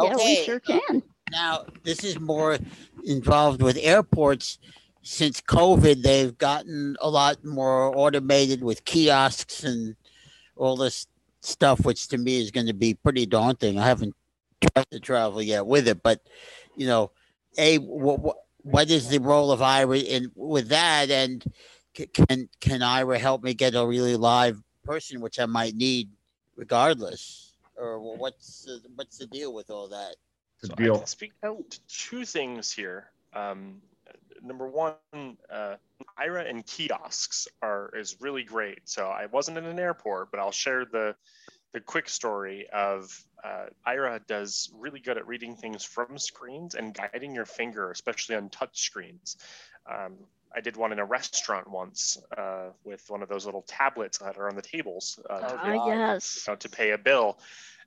[0.00, 1.02] Yeah, we sure can.
[1.30, 2.58] Now, this is more
[3.04, 4.58] involved with airports.
[5.02, 9.96] Since COVID, they've gotten a lot more automated with kiosks and
[10.56, 11.06] all this
[11.44, 13.78] stuff, which to me is going to be pretty daunting.
[13.78, 14.14] I haven't
[14.60, 16.20] tried to travel yet with it, but
[16.76, 17.10] you know,
[17.58, 21.44] a what what is the role of Aira in with that, and
[21.94, 26.10] can can Aira help me get a really live person, which I might need
[26.56, 30.16] regardless, or what's the, what's the deal with all that?
[30.60, 30.98] Good So I deal.
[30.98, 33.10] can speak to two things here.
[33.34, 33.80] Um,
[34.44, 34.94] number one,
[35.50, 35.76] uh,
[36.18, 38.88] Aira and kiosks are is really great.
[38.88, 41.16] So I wasn't in an airport, but I'll share the
[41.72, 43.10] the quick story of
[43.42, 48.36] uh, Aira does really good at reading things from screens and guiding your finger, especially
[48.36, 49.36] on touch screens.
[49.90, 50.14] Um,
[50.56, 54.38] I did one in a restaurant once uh, with one of those little tablets that
[54.38, 56.44] are on the tables uh, to, Ah, yes.
[56.46, 57.38] you know, to pay a bill.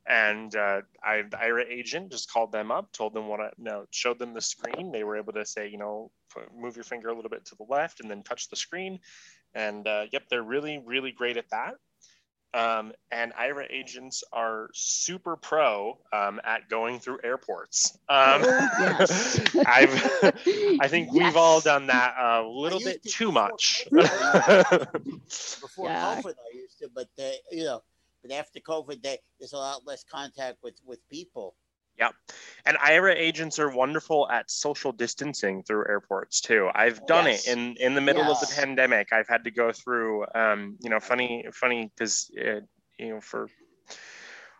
[0.08, 3.66] And uh, I, the Aira agent just called them up, told them what I you
[3.66, 4.92] know, showed them the screen.
[4.92, 7.56] They were able to say, you know, put- move your finger a little bit to
[7.56, 9.00] the left and then touch the screen.
[9.54, 11.76] And uh, yep, they're really, really great at that.
[12.54, 17.98] Um, and Aira agents are super pro um, at going through airports.
[18.08, 19.40] Um, Oh, yes.
[19.66, 19.94] I've,
[20.82, 23.88] I think we've all done that a little bit to too before much.
[23.92, 26.22] before Yeah.
[26.22, 27.84] COVID, I used to, but they, you know,
[28.28, 31.56] but after COVID, they, there's a lot less contact with with people.
[32.00, 32.14] Yep.
[32.66, 36.70] And Aira agents are wonderful at social distancing through airports too.
[36.76, 37.48] I've done Yes.
[37.48, 39.12] it in in the middle of the pandemic.
[39.12, 42.62] I've had to go through um, you know, funny funny cuz you
[43.00, 43.50] know, for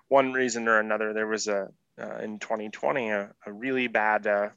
[0.08, 4.50] one reason or another there was a uh, in 2020 a, a really bad uh,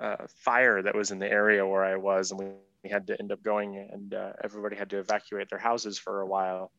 [0.00, 2.46] uh, fire that was in the area where I was and we,
[2.84, 6.20] we had to end up going and uh, everybody had to evacuate their houses for
[6.20, 6.72] a while.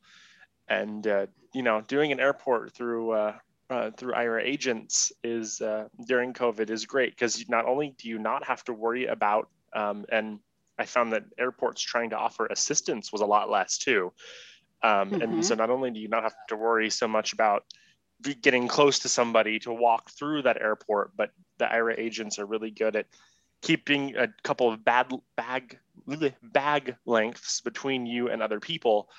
[0.69, 3.37] And uh, you know, doing an airport through uh,
[3.69, 8.19] uh, through Aira agents is uh, during COVID is great because not only do you
[8.19, 10.39] not have to worry about, um, and
[10.79, 14.13] I found that airports trying to offer assistance was a lot less too.
[14.83, 15.23] Um, Mhm.
[15.23, 17.65] And so not only do you not have to worry so much about
[18.41, 22.71] getting close to somebody to walk through that airport, but the Aira agents are really
[22.71, 23.07] good at
[23.61, 25.79] keeping a couple of bad bag
[26.41, 29.09] bag lengths between you and other people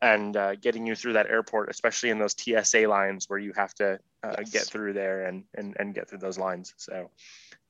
[0.00, 3.74] and uh, getting you through that airport, especially in those TSA lines where you have
[3.74, 4.50] to uh, Yes.
[4.50, 6.74] get through there and, and, and get through those lines.
[6.76, 7.10] So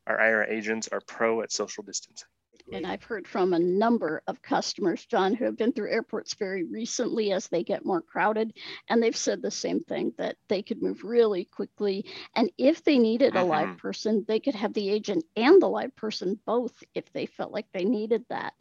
[0.07, 2.29] our Aira agents are pro at social distancing.
[2.73, 6.65] And I've heard from a number of customers, John, who have been through airports very
[6.65, 8.53] recently as they get more crowded.
[8.89, 12.05] And they've said the same thing that they could move really quickly.
[12.35, 13.79] And if they needed a live Mhm.
[13.79, 17.67] person, they could have the agent and the live person both if they felt like
[17.73, 18.53] they needed that.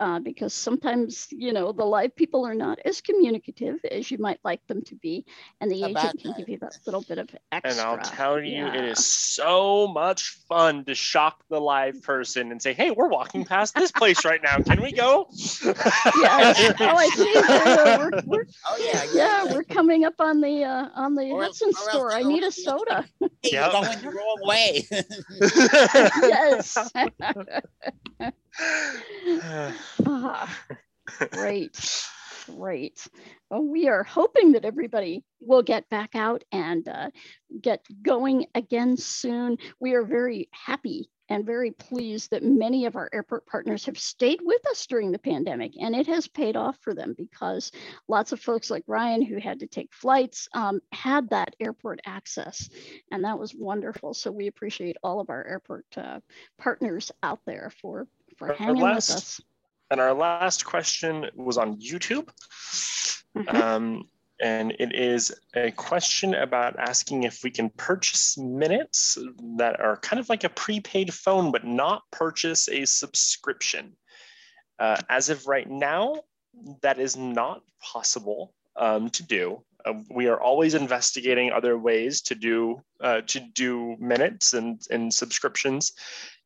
[0.00, 4.40] Uh, because sometimes, you know, the live people are not as communicative as you might
[4.42, 5.24] like them to be.
[5.60, 6.38] And the about agent can that?
[6.38, 7.70] give you that little bit of extra.
[7.70, 8.90] And I'll tell you, it Yeah.
[8.90, 13.76] is so much fun to shock the live person and say, hey, we're walking past
[13.76, 14.56] this place right now.
[14.58, 15.28] Can we go?
[15.32, 16.74] Yes.
[16.80, 17.32] Oh, I see.
[17.44, 21.42] We're, we're, we're Oh yeah, yeah, we're coming up on the uh, on the Or
[21.44, 22.12] Hudson or store.
[22.12, 23.04] I need a to the other- soda.
[23.42, 23.72] Hey, Yep.
[23.72, 24.88] You're going the wrong way.
[28.20, 28.32] yes.
[30.06, 30.58] Ah,
[31.30, 32.04] Great.
[32.46, 33.06] Great.
[33.50, 37.10] Well, we are hoping that everybody will get back out and uh,
[37.60, 39.56] get going again soon.
[39.80, 44.40] We are very happy and very pleased that many of our airport partners have stayed
[44.42, 47.72] with us during the pandemic and it has paid off for them because
[48.08, 52.68] lots of folks like Ryan who had to take flights um, had that airport access
[53.10, 54.12] and that was wonderful.
[54.12, 56.20] So we appreciate all of our airport uh,
[56.58, 59.40] partners out there for, for hanging last, with us.
[59.90, 62.28] And our last question was on YouTube.
[63.36, 63.56] Mm-hmm.
[63.56, 64.08] Um,
[64.40, 69.16] and it is a question about asking if we can purchase minutes
[69.58, 73.96] that are kind of like a prepaid phone, but not purchase a subscription.
[74.78, 76.16] Uh, as of right now,
[76.82, 79.62] that is not possible um, to do.
[79.84, 85.12] Uh, we are always investigating other ways to do uh, to do minutes and, and
[85.12, 85.92] subscriptions.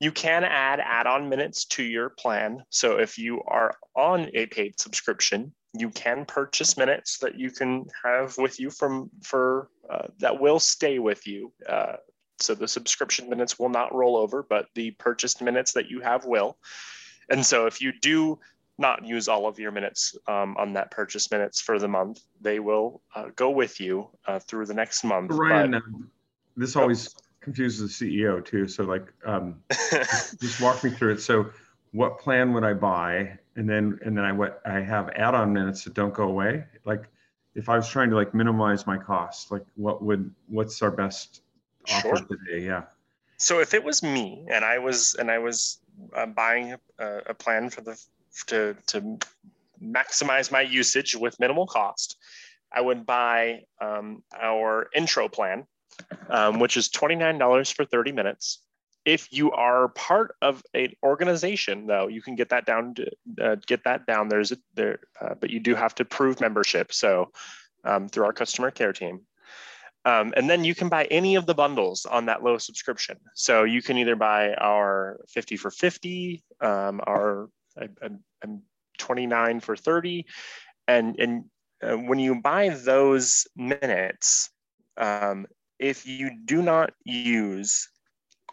[0.01, 2.64] You can add add-on minutes to your plan.
[2.70, 7.86] So if you are on a paid subscription, you can purchase minutes that you can
[8.05, 11.53] have with you from for uh, that will stay with you.
[11.68, 11.97] Uh,
[12.41, 16.24] so the subscription minutes will not roll over, but the purchased minutes that you have
[16.24, 16.57] will.
[17.30, 18.39] And so if you do
[18.79, 22.61] not use all of your minutes um, on that purchase minutes for the month, they
[22.61, 25.33] will uh, go with you uh, through the next month.
[25.33, 26.11] Ryan, but, um,
[26.57, 28.68] this always confuses the CEO too.
[28.68, 31.20] So like, um, just, just walk me through it.
[31.20, 31.51] So
[31.93, 33.39] what plan would I buy?
[33.57, 36.64] And then and then I what I have add-on minutes that don't go away.
[36.85, 37.05] Like
[37.55, 41.43] if I was trying to like minimize my costs, like what would what's our best
[41.91, 42.26] offer sure.
[42.26, 42.64] today?
[42.64, 42.85] Yeah.
[43.39, 45.79] So if it was me and I was and I was
[46.14, 48.01] uh, buying a, a plan for the
[48.47, 49.18] to to
[49.82, 52.16] maximize my usage with minimal cost,
[52.72, 55.66] I would buy um, our intro plan,
[56.28, 58.61] um, which is twenty nine dollars for thirty minutes.
[59.05, 63.11] If you are part of an organization though you can get that down to
[63.41, 64.28] uh, get that down.
[64.28, 67.30] There's a there uh, but you do have to prove membership so
[67.84, 69.20] um, through our customer care team.
[70.05, 73.18] Um, and then you can buy any of the bundles on that low subscription.
[73.34, 77.89] So you can either buy our 50 for 50 um, our I,
[78.43, 78.62] I'm
[78.99, 80.26] 29 for 30
[80.86, 81.45] and and
[81.82, 84.51] uh, when you buy those minutes
[84.97, 85.47] um,
[85.78, 87.89] if you do not use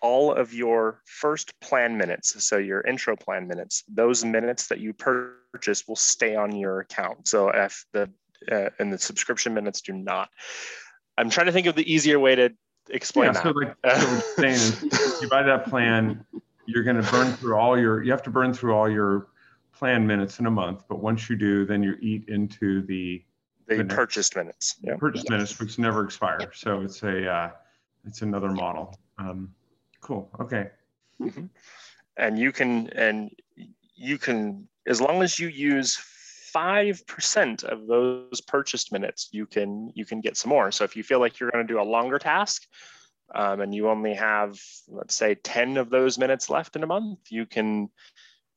[0.01, 4.93] all of your first plan minutes, so your intro plan minutes, those minutes that you
[4.93, 7.27] purchase will stay on your account.
[7.27, 8.11] So if the
[8.51, 10.29] uh, and the subscription minutes do not.
[11.17, 12.53] I'm trying to think of the easier way to
[12.89, 13.43] explain yeah, that.
[13.43, 16.23] So like so saying you buy that plan,
[16.65, 18.03] you're going to burn through all your.
[18.03, 19.27] You have to burn through all your
[19.76, 23.23] plan minutes in a month, but once you do, then you eat into the
[23.67, 24.76] the, the purchased minutes.
[24.82, 24.95] Yeah.
[24.95, 25.32] Purchased yes.
[25.32, 26.38] minutes, which never expire.
[26.39, 26.55] Yep.
[26.55, 27.51] So it's a uh,
[28.05, 28.95] it's another model.
[29.17, 29.49] Um,
[30.05, 30.30] Cool.
[30.39, 30.69] Okay.
[31.19, 31.45] Mm-hmm.
[32.17, 33.32] And you can and
[33.95, 35.97] you can as long as you use
[36.53, 40.71] five percent of those purchased minutes, you can you can get some more.
[40.71, 42.67] So if you feel like you're going to do a longer task,
[43.34, 47.17] um, and you only have let's say 10 of those minutes left in a month
[47.30, 47.89] you can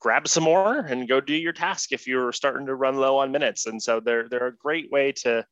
[0.01, 3.33] grab some more and go do your task if you're starting to run low on
[3.33, 5.45] minutes and so they're they're a great way to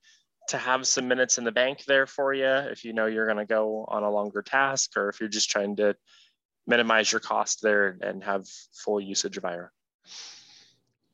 [0.48, 3.36] to have some minutes in the bank there for you if you know you're going
[3.36, 5.96] to go on a longer task or if you're just trying to
[6.66, 9.68] minimize your cost there and have full usage of Aira.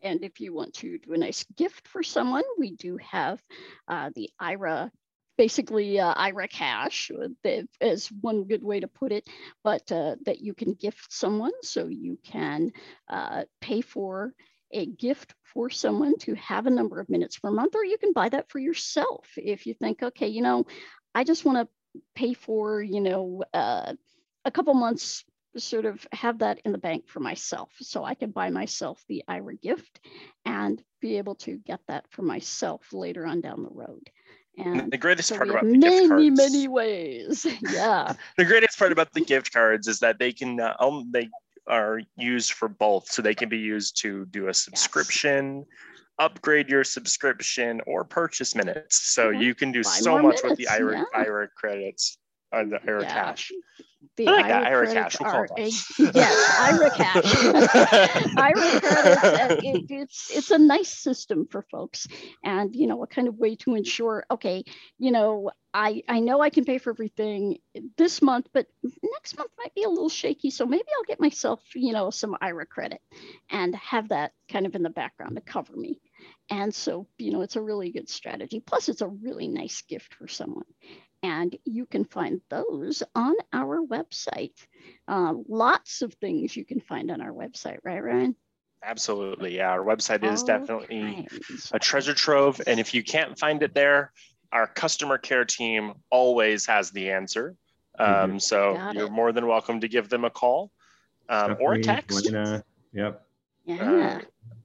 [0.02, 3.40] And if you want to do a nice gift for someone, we do have
[3.86, 4.90] uh, the Aira,
[5.36, 7.10] basically uh, Aira Cash
[7.80, 9.28] is one good way to put it,
[9.64, 11.52] but uh, that you can gift someone.
[11.62, 12.72] So you can
[13.08, 14.34] uh, pay for
[14.72, 18.12] a gift for someone to have a number of minutes per month, or you can
[18.12, 20.66] buy that for yourself if you think, okay, you know,
[21.14, 23.92] I just want to pay for, you know, uh,
[24.44, 25.24] a couple months
[25.58, 29.22] sort of have that in the bank for myself so i can buy myself the
[29.28, 30.00] Aira gift
[30.46, 34.08] and be able to get that for myself later on down the road
[34.58, 37.46] and the greatest so part about many, gift cards, many ways.
[37.70, 38.14] Yeah.
[38.36, 41.30] the greatest part about the gift cards is that they can uh, um, they
[41.66, 43.10] are used for both.
[43.10, 45.66] So they can be used to do a subscription, yes.
[46.18, 49.00] upgrade your subscription, or purchase minutes.
[49.14, 49.42] So mm-hmm.
[49.42, 51.24] you can do Buy so much minutes, with the Aira, yeah.
[51.24, 52.18] Aira credits
[52.52, 53.12] or the Aira yeah.
[53.12, 53.52] Cash
[54.16, 55.20] the I like Aira, Aira cash.
[55.20, 55.68] We'll a,
[56.14, 57.24] yes, Aira cash.
[58.36, 59.24] Aira credits.
[59.24, 62.06] Uh, it, it's it's a nice system for folks,
[62.44, 64.24] and you know a kind of way to ensure.
[64.30, 64.64] Okay,
[64.98, 67.58] you know I I know I can pay for everything
[67.96, 68.66] this month, but
[69.02, 72.36] next month might be a little shaky, so maybe I'll get myself you know some
[72.42, 73.00] Aira credit,
[73.50, 76.00] and have that kind of in the background to cover me.
[76.50, 78.60] And so, you know, it's a really good strategy.
[78.60, 80.66] Plus, it's a really nice gift for someone
[81.22, 84.54] and you can find those on our website.
[85.06, 88.36] Uh, lots of things you can find on our website, right, Ryan?
[88.84, 89.56] Absolutely.
[89.56, 89.70] Yeah.
[89.70, 92.60] Our website is All definitely kinds a treasure trove.
[92.66, 94.12] And if you can't find it there,
[94.50, 97.54] our customer care team always has the answer.
[97.98, 99.12] Um, so Got you're it.
[99.12, 100.72] more than welcome to give them a call
[101.28, 102.24] um, or a text.
[102.26, 103.24] Lena, yep.
[103.64, 104.20] Yeah.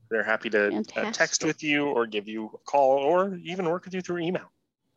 [0.10, 3.86] They're happy to uh, text with you or give you a call or even work
[3.86, 4.50] with you through email.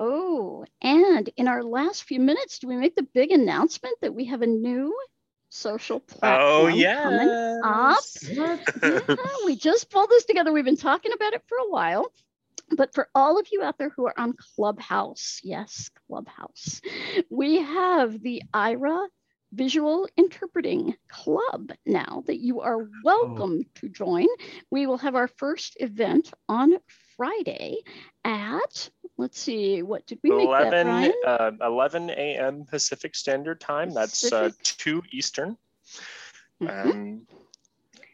[0.03, 4.25] Oh, and in our last few minutes, do we make the big announcement that we
[4.25, 4.99] have a new
[5.51, 7.29] social oh, platform Oh, coming
[7.63, 7.99] up?
[8.83, 10.55] Yeah, we just pulled this together.
[10.55, 12.11] We've been talking about it for a while.
[12.71, 16.81] But for all of you out there who are on Clubhouse, yes, Clubhouse,
[17.29, 19.07] we have the Aira
[19.53, 22.89] Visual Interpreting Club now that you are oh.
[23.05, 24.29] welcome to join.
[24.71, 26.79] We will have our first event on
[27.21, 27.77] Friday
[28.25, 31.13] at, let's see, what did we make that, 11, Brian?
[31.27, 32.65] uh, 11 a.m.
[32.65, 33.93] Pacific Standard Time.
[33.93, 35.59] That's uh, 2 Eastern.
[36.63, 36.71] Mhm.
[36.71, 37.27] Um,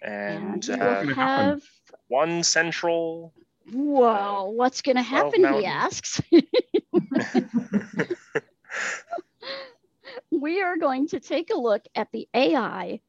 [0.03, 1.51] and we will uh, gonna happen?
[1.51, 1.63] have,
[2.09, 3.33] 1 Central.
[3.73, 5.55] whoa, what's going to happen?
[5.55, 6.21] He asks.
[10.33, 13.01] we are going to take a look at the AI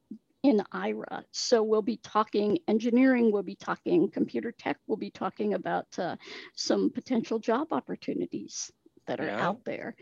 [0.48, 1.24] in Aira.
[1.32, 6.16] So we'll be talking engineering, we'll be talking computer tech, we'll be talking about uh,
[6.56, 8.72] some potential job opportunities
[9.08, 9.48] that are Yeah.
[9.48, 9.96] out there.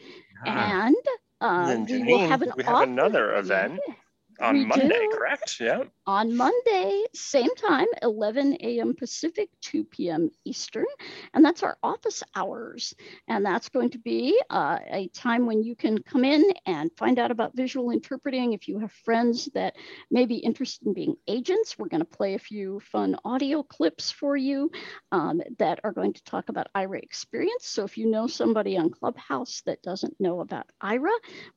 [0.46, 0.96] Ah, And
[1.42, 3.94] uh, we will have an we have another event Yeah.
[4.42, 5.10] On We Monday, do.
[5.14, 5.60] correct?
[5.60, 5.84] Yeah.
[6.08, 8.94] on Monday, same time, 11 a.m.
[8.96, 10.30] Pacific, 2 p.m.
[10.46, 10.86] Eastern.
[11.34, 12.94] And that's our office hours.
[13.28, 17.20] And that's going to be uh, a time when you can come in and find
[17.20, 18.54] out about visual interpreting.
[18.54, 19.76] If you have friends that
[20.12, 24.12] may be interested in being agents, we're going to play a few fun audio clips
[24.12, 24.72] for you
[25.12, 27.68] um, that are going to talk about Aira experience.
[27.68, 31.14] So if you know somebody on Clubhouse that doesn't know about Aira,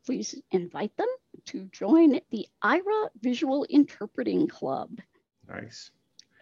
[0.07, 1.09] please invite them
[1.47, 4.99] to join the Aira Visual Interpreting Club.
[5.49, 5.91] nice.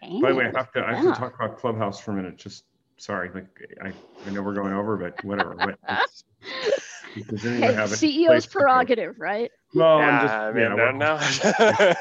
[0.03, 1.13] By the way, I have to, I have yeah.
[1.13, 2.37] to talk about Clubhouse for a minute.
[2.37, 2.65] Just
[2.99, 3.47] sorry, like
[3.83, 3.93] I,
[4.27, 5.57] I know we're going over, but whatever.
[5.57, 5.79] What,
[7.29, 9.51] does anyone Hey, have a place CEO's to prerogative, right?
[9.75, 11.19] Well, yeah, I'm just, I yeah, mean, well, no,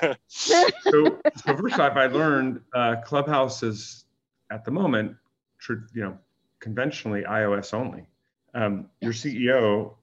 [0.04, 0.14] no.
[0.28, 4.06] so, so first off, I learned uh, Clubhouse is
[4.52, 5.16] at the moment,
[5.60, 6.18] tr- you know,
[6.60, 8.08] conventionally iOS only.
[8.54, 9.96] Um, your CEO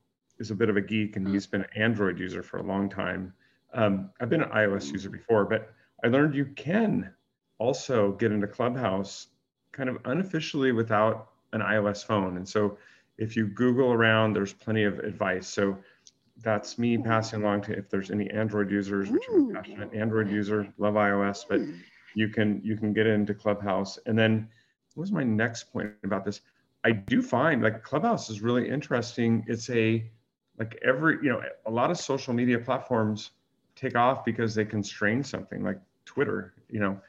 [0.43, 1.33] is a bit of a geek, and mm.
[1.33, 3.33] he's been an Android user for a long time.
[3.73, 5.73] Um, I've been an iOS user before, but
[6.05, 7.11] I learned you can
[7.59, 9.29] also get into Clubhouse
[9.71, 12.37] kind of unofficially without an iOS phone.
[12.37, 12.77] And so,
[13.19, 15.47] if you Google around, there's plenty of advice.
[15.47, 15.79] So
[16.43, 17.05] that's me mm.
[17.05, 19.55] passing along to if there's any Android users, which I'm a mm.
[19.55, 21.61] passionate Android user, love iOS, but
[22.15, 23.99] you can you can get into Clubhouse.
[24.07, 24.49] And then
[24.95, 26.41] what was my next point about this?
[26.85, 29.45] I do find like Clubhouse is really interesting.
[29.47, 30.11] It's a
[30.63, 33.33] like every, you know, a lot of social media platforms
[33.75, 37.01] take off because they constrain something like Twitter, you know,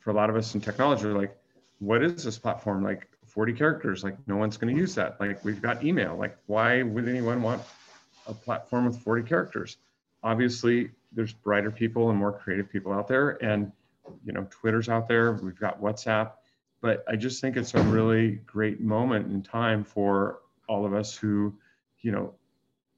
[0.00, 1.36] for a lot of us in technology, like,
[1.78, 2.82] what is this platform?
[2.82, 5.20] Like 40 characters, like no one's going to use that.
[5.20, 6.16] Like we've got email.
[6.16, 7.60] Like why would anyone want
[8.26, 9.76] a platform with 40 characters?
[10.22, 13.42] Obviously, there's brighter people and more creative people out there.
[13.44, 13.72] And,
[14.24, 15.32] you know, Twitter's out there.
[15.32, 16.32] We've got WhatsApp.
[16.80, 20.38] But I just think it's a really great moment in time for
[20.68, 21.54] all of us who,
[22.00, 22.34] you know,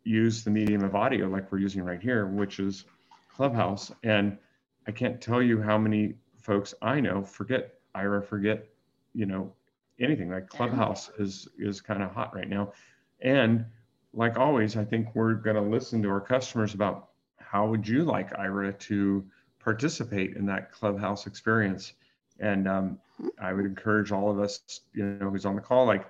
[0.04, 2.84] use the medium of audio like we're using right here, which is
[3.34, 3.90] Clubhouse.
[4.02, 4.38] And
[4.86, 8.66] I can't tell you how many folks I know forget Aira, forget,
[9.14, 9.52] you know,
[10.00, 12.72] anything like Clubhouse is is kind of hot right now.
[13.20, 13.64] And
[14.12, 18.04] like always, I think we're going to listen to our customers about how would you
[18.04, 19.24] like Aira to
[19.58, 21.94] participate in that Clubhouse experience.
[22.38, 22.98] And um,
[23.40, 24.60] I would encourage all of us,
[24.92, 26.06] you know, who's on the call, like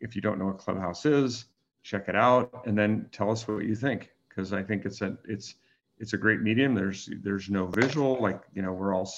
[0.00, 1.46] if you don't know what Clubhouse is,
[1.84, 5.16] check it out, and then tell us what you think, because I think it's a
[5.28, 5.54] it's
[5.98, 6.74] it's a great medium.
[6.74, 9.08] There's there's no visual, like you know, we're all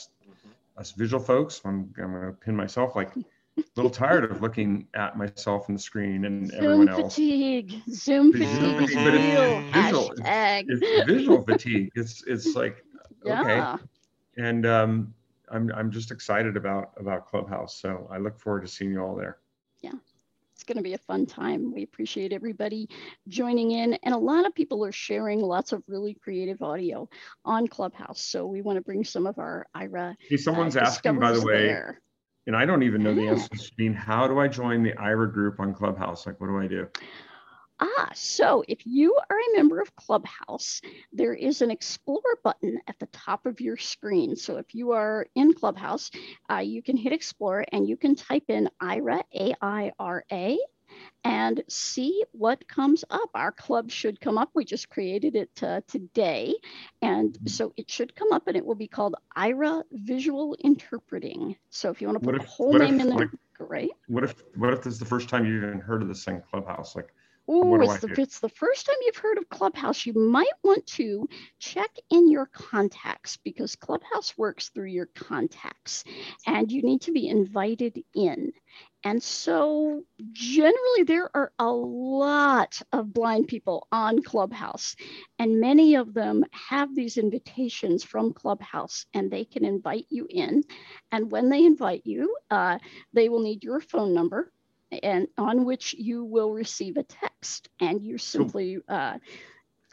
[0.77, 1.63] us visual folks.
[1.65, 5.81] I'm I'm gonna pin myself like a little tired of looking at myself in the
[5.81, 7.15] screen and Zoom everyone else.
[7.15, 7.81] fatigue.
[7.91, 10.11] Zoom Zoom fatigue is fatigue, but it's visual.
[10.11, 10.65] Hashtag.
[10.69, 11.91] It's visual fatigue.
[11.95, 12.85] It's it's like
[13.27, 13.83] okay,
[14.37, 15.15] and um,
[15.51, 17.77] I'm I'm just excited about about Clubhouse.
[17.77, 19.39] So I look forward to seeing you all there.
[20.67, 21.73] It's going to be a fun time.
[21.73, 22.89] We appreciate everybody
[23.29, 23.95] joining in.
[24.03, 27.09] And a lot of people are sharing lots of really creative audio
[27.45, 28.21] on Clubhouse.
[28.21, 30.17] So we want to bring some of our Aira.
[30.29, 32.01] Hey, someone's uh, asking, by the way, there.
[32.49, 33.49] and I don't even know the answer.
[33.49, 36.27] to Mean, how do I join the Aira group on Clubhouse?
[36.27, 36.89] Like, what do I do?
[37.79, 40.81] Ah, so if you are a member of Clubhouse,
[41.13, 44.35] there is an Explore button at the top of your screen.
[44.35, 46.11] So if you are in Clubhouse,
[46.51, 50.59] uh, you can hit Explore and you can type in Aira, A I R A,
[51.25, 53.29] and see what comes up.
[53.35, 54.51] Our club should come up.
[54.55, 56.55] We just created it uh, today.
[57.03, 57.47] And Mm-hmm.
[57.49, 61.57] so it should come up and it will be called Aira Visual Interpreting.
[61.69, 63.91] So if you want to put the whole name if, in there, like, great.
[64.09, 66.41] What if what if this is the first time you even heard of this thing,
[66.51, 66.97] Clubhouse?
[66.97, 67.13] Like,
[67.49, 70.87] Oh, it's the, if it's the first time you've heard of Clubhouse, you might want
[70.87, 71.29] to
[71.59, 76.05] check in your contacts because Clubhouse works through your contacts
[76.47, 78.53] and you need to be invited in.
[79.05, 80.03] And so,
[80.33, 84.97] generally, there are a lot of blind people on Clubhouse,
[85.39, 90.65] and many of them have these invitations from Clubhouse, and they can invite you in.
[91.13, 92.79] And when they invite you, uh,
[93.13, 94.53] they will need your phone number
[95.03, 99.19] and on which you will receive a text and you simply uh,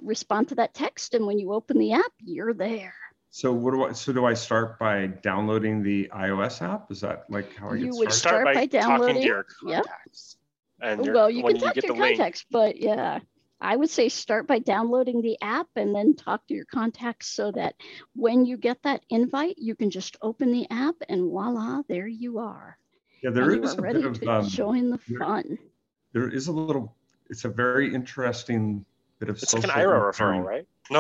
[0.02, 2.94] respond to that text and when you open the app you're there
[3.36, 3.94] so what do I?
[3.94, 6.92] So do I start by downloading the iOS app?
[6.92, 8.20] Is that like how I You get would started?
[8.20, 9.86] Start by, by talking downloading- to your Yep.
[9.86, 10.38] contacts.
[10.84, 13.20] And your- well you when can talk get to your the link, contacts but yeah
[13.60, 17.52] i would say start by downloading the app and then talk to your contacts so
[17.52, 17.74] that
[18.16, 22.38] when you get that invite you can just open the app and voila there you
[22.38, 22.78] are
[23.24, 25.20] Yeah, and there you is are a ready bit of to um, join the there-
[25.20, 25.58] fun
[26.14, 26.96] there is a little.
[27.30, 28.86] It's a very interesting
[29.20, 29.38] bit of.
[29.42, 30.44] it's like an Aira engineering.
[30.44, 30.68] referral, right?
[30.92, 31.00] No.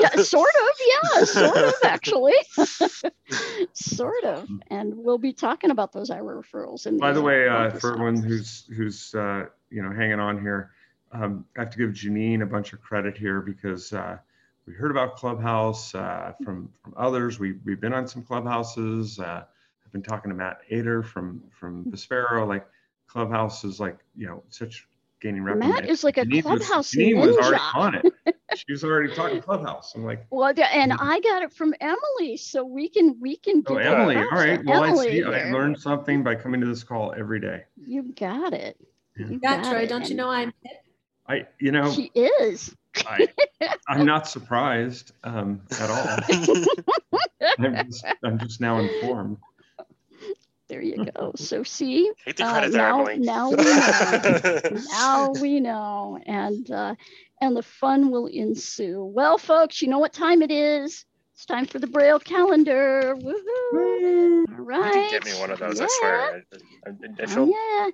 [0.00, 0.68] Yeah, sort of.
[0.86, 2.34] Yeah, sort of actually.
[3.72, 4.48] sort of.
[4.68, 6.86] And we'll be talking about those Aira referrals.
[6.86, 10.20] In By the uh, way, uh, office for everyone who's who's uh, you know hanging
[10.20, 10.70] on here,
[11.12, 14.18] um, I have to give Janine a bunch of credit here because uh,
[14.66, 17.38] we heard about Clubhouse uh, from from others.
[17.40, 19.18] We we've been on some Clubhouses.
[19.18, 19.46] Uh, I've
[19.92, 22.46] been talking to Matt Ater from from Vispero.
[22.46, 22.66] Like
[23.08, 24.86] Clubhouse is like you know such
[25.20, 27.74] gaining Matt is like a Janine was- clubhouse was already ninja.
[27.74, 28.06] on it.
[28.54, 29.94] She was already talking Clubhouse.
[29.94, 30.92] I'm like, Well, yeah, and.
[30.92, 33.62] I got it from Emily, so we can we can.
[33.66, 34.64] oh Emily, all props to right.
[34.66, 35.24] Well, I Emily see.
[35.24, 37.62] I learned something by coming to this call every day.
[37.76, 38.76] You got it.
[39.16, 39.26] Yeah.
[39.28, 39.88] You Yeah, got Troy, it.
[39.88, 40.52] don't you know I'm?
[41.26, 42.76] I you know She is.
[43.06, 43.26] I,
[43.88, 46.64] I'm not surprised um, at all.
[47.58, 49.38] I'm just, I'm just now informed.
[50.72, 51.32] There you go.
[51.38, 54.16] So see, uh, now now we know.
[54.70, 56.18] now we know.
[56.26, 56.96] And uh,
[57.40, 59.04] and the fun will ensue.
[59.04, 61.04] Well folks you know what time it is?
[61.34, 63.16] It's time for the braille calendar.
[63.16, 64.46] Woohoo!
[64.52, 66.42] all You right can get me one of those, I swear.
[66.86, 66.92] I, I,
[67.22, 67.90] I Oh, feel yeah.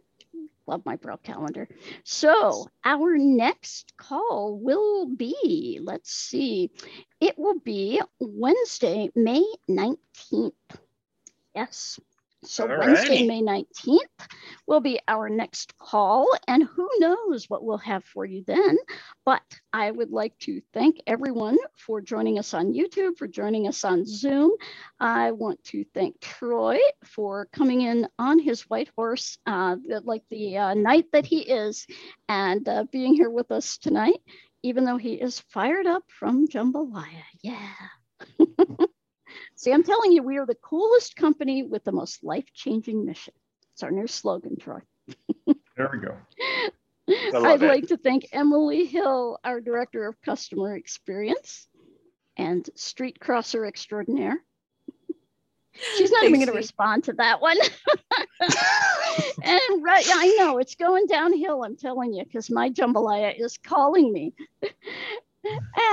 [0.67, 1.69] Love my braille calendar.
[2.05, 6.71] So our next call will be let's see
[7.21, 10.53] it will be wednesday may 19th
[11.55, 12.01] yes
[12.45, 13.27] so Wednesday, Alrighty.
[13.27, 14.29] May 19th
[14.67, 18.79] will be our next call, and who knows what we'll have for you then.
[19.25, 19.43] But
[19.73, 24.05] I would like to thank everyone for joining us on YouTube, for joining us on
[24.07, 24.53] Zoom.
[25.01, 30.59] I want to thank Troy for coming in on his white horse, uh, like the
[30.59, 31.87] uh, knight that he is,
[32.29, 34.21] and uh, being here with us tonight,
[34.63, 37.25] even though he is fired up from Jambalaya.
[37.43, 37.73] Yeah.
[39.59, 43.35] See, I'm telling you, we are the coolest company with the most life changing mission.
[43.73, 44.79] It's our new slogan, Troy.
[45.77, 46.15] There we go.
[47.45, 47.67] I'd it.
[47.67, 51.67] like to thank Emily Hill, our Director of Customer Experience
[52.37, 54.41] and Street Crosser Extraordinaire.
[55.97, 57.57] She's not even going to respond to that one.
[58.41, 64.13] and right, I know it's going downhill, I'm telling you, because my jambalaya is calling
[64.13, 64.35] me.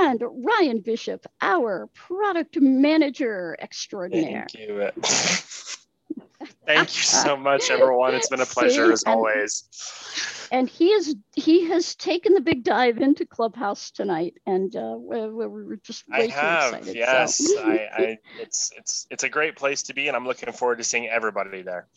[0.02, 4.48] And Ryan Bishop, our product manager extraordinaire.
[4.52, 4.90] Thank you.
[6.66, 8.16] Thank you so much, everyone.
[8.16, 10.50] It's been a pleasure See, as always.
[10.52, 15.28] and he is he has taken the big dive into Clubhouse tonight, and uh, we,
[15.28, 16.96] we were just way I too have, excited.
[16.96, 17.38] yes.
[17.38, 17.62] so.
[17.68, 20.84] I, I, it's, it's, it's a great place to be, and I'm looking forward to
[20.84, 21.88] seeing everybody there.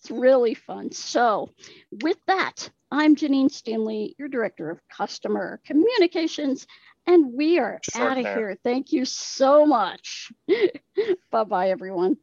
[0.00, 0.92] It's really fun.
[0.92, 1.50] So,
[2.02, 6.64] with that, I'm Janine Stanley, your Director of Customer Communications,
[7.08, 8.56] and we are out of here.
[8.62, 10.30] Thank you so much.
[11.32, 12.18] bye bye, everyone.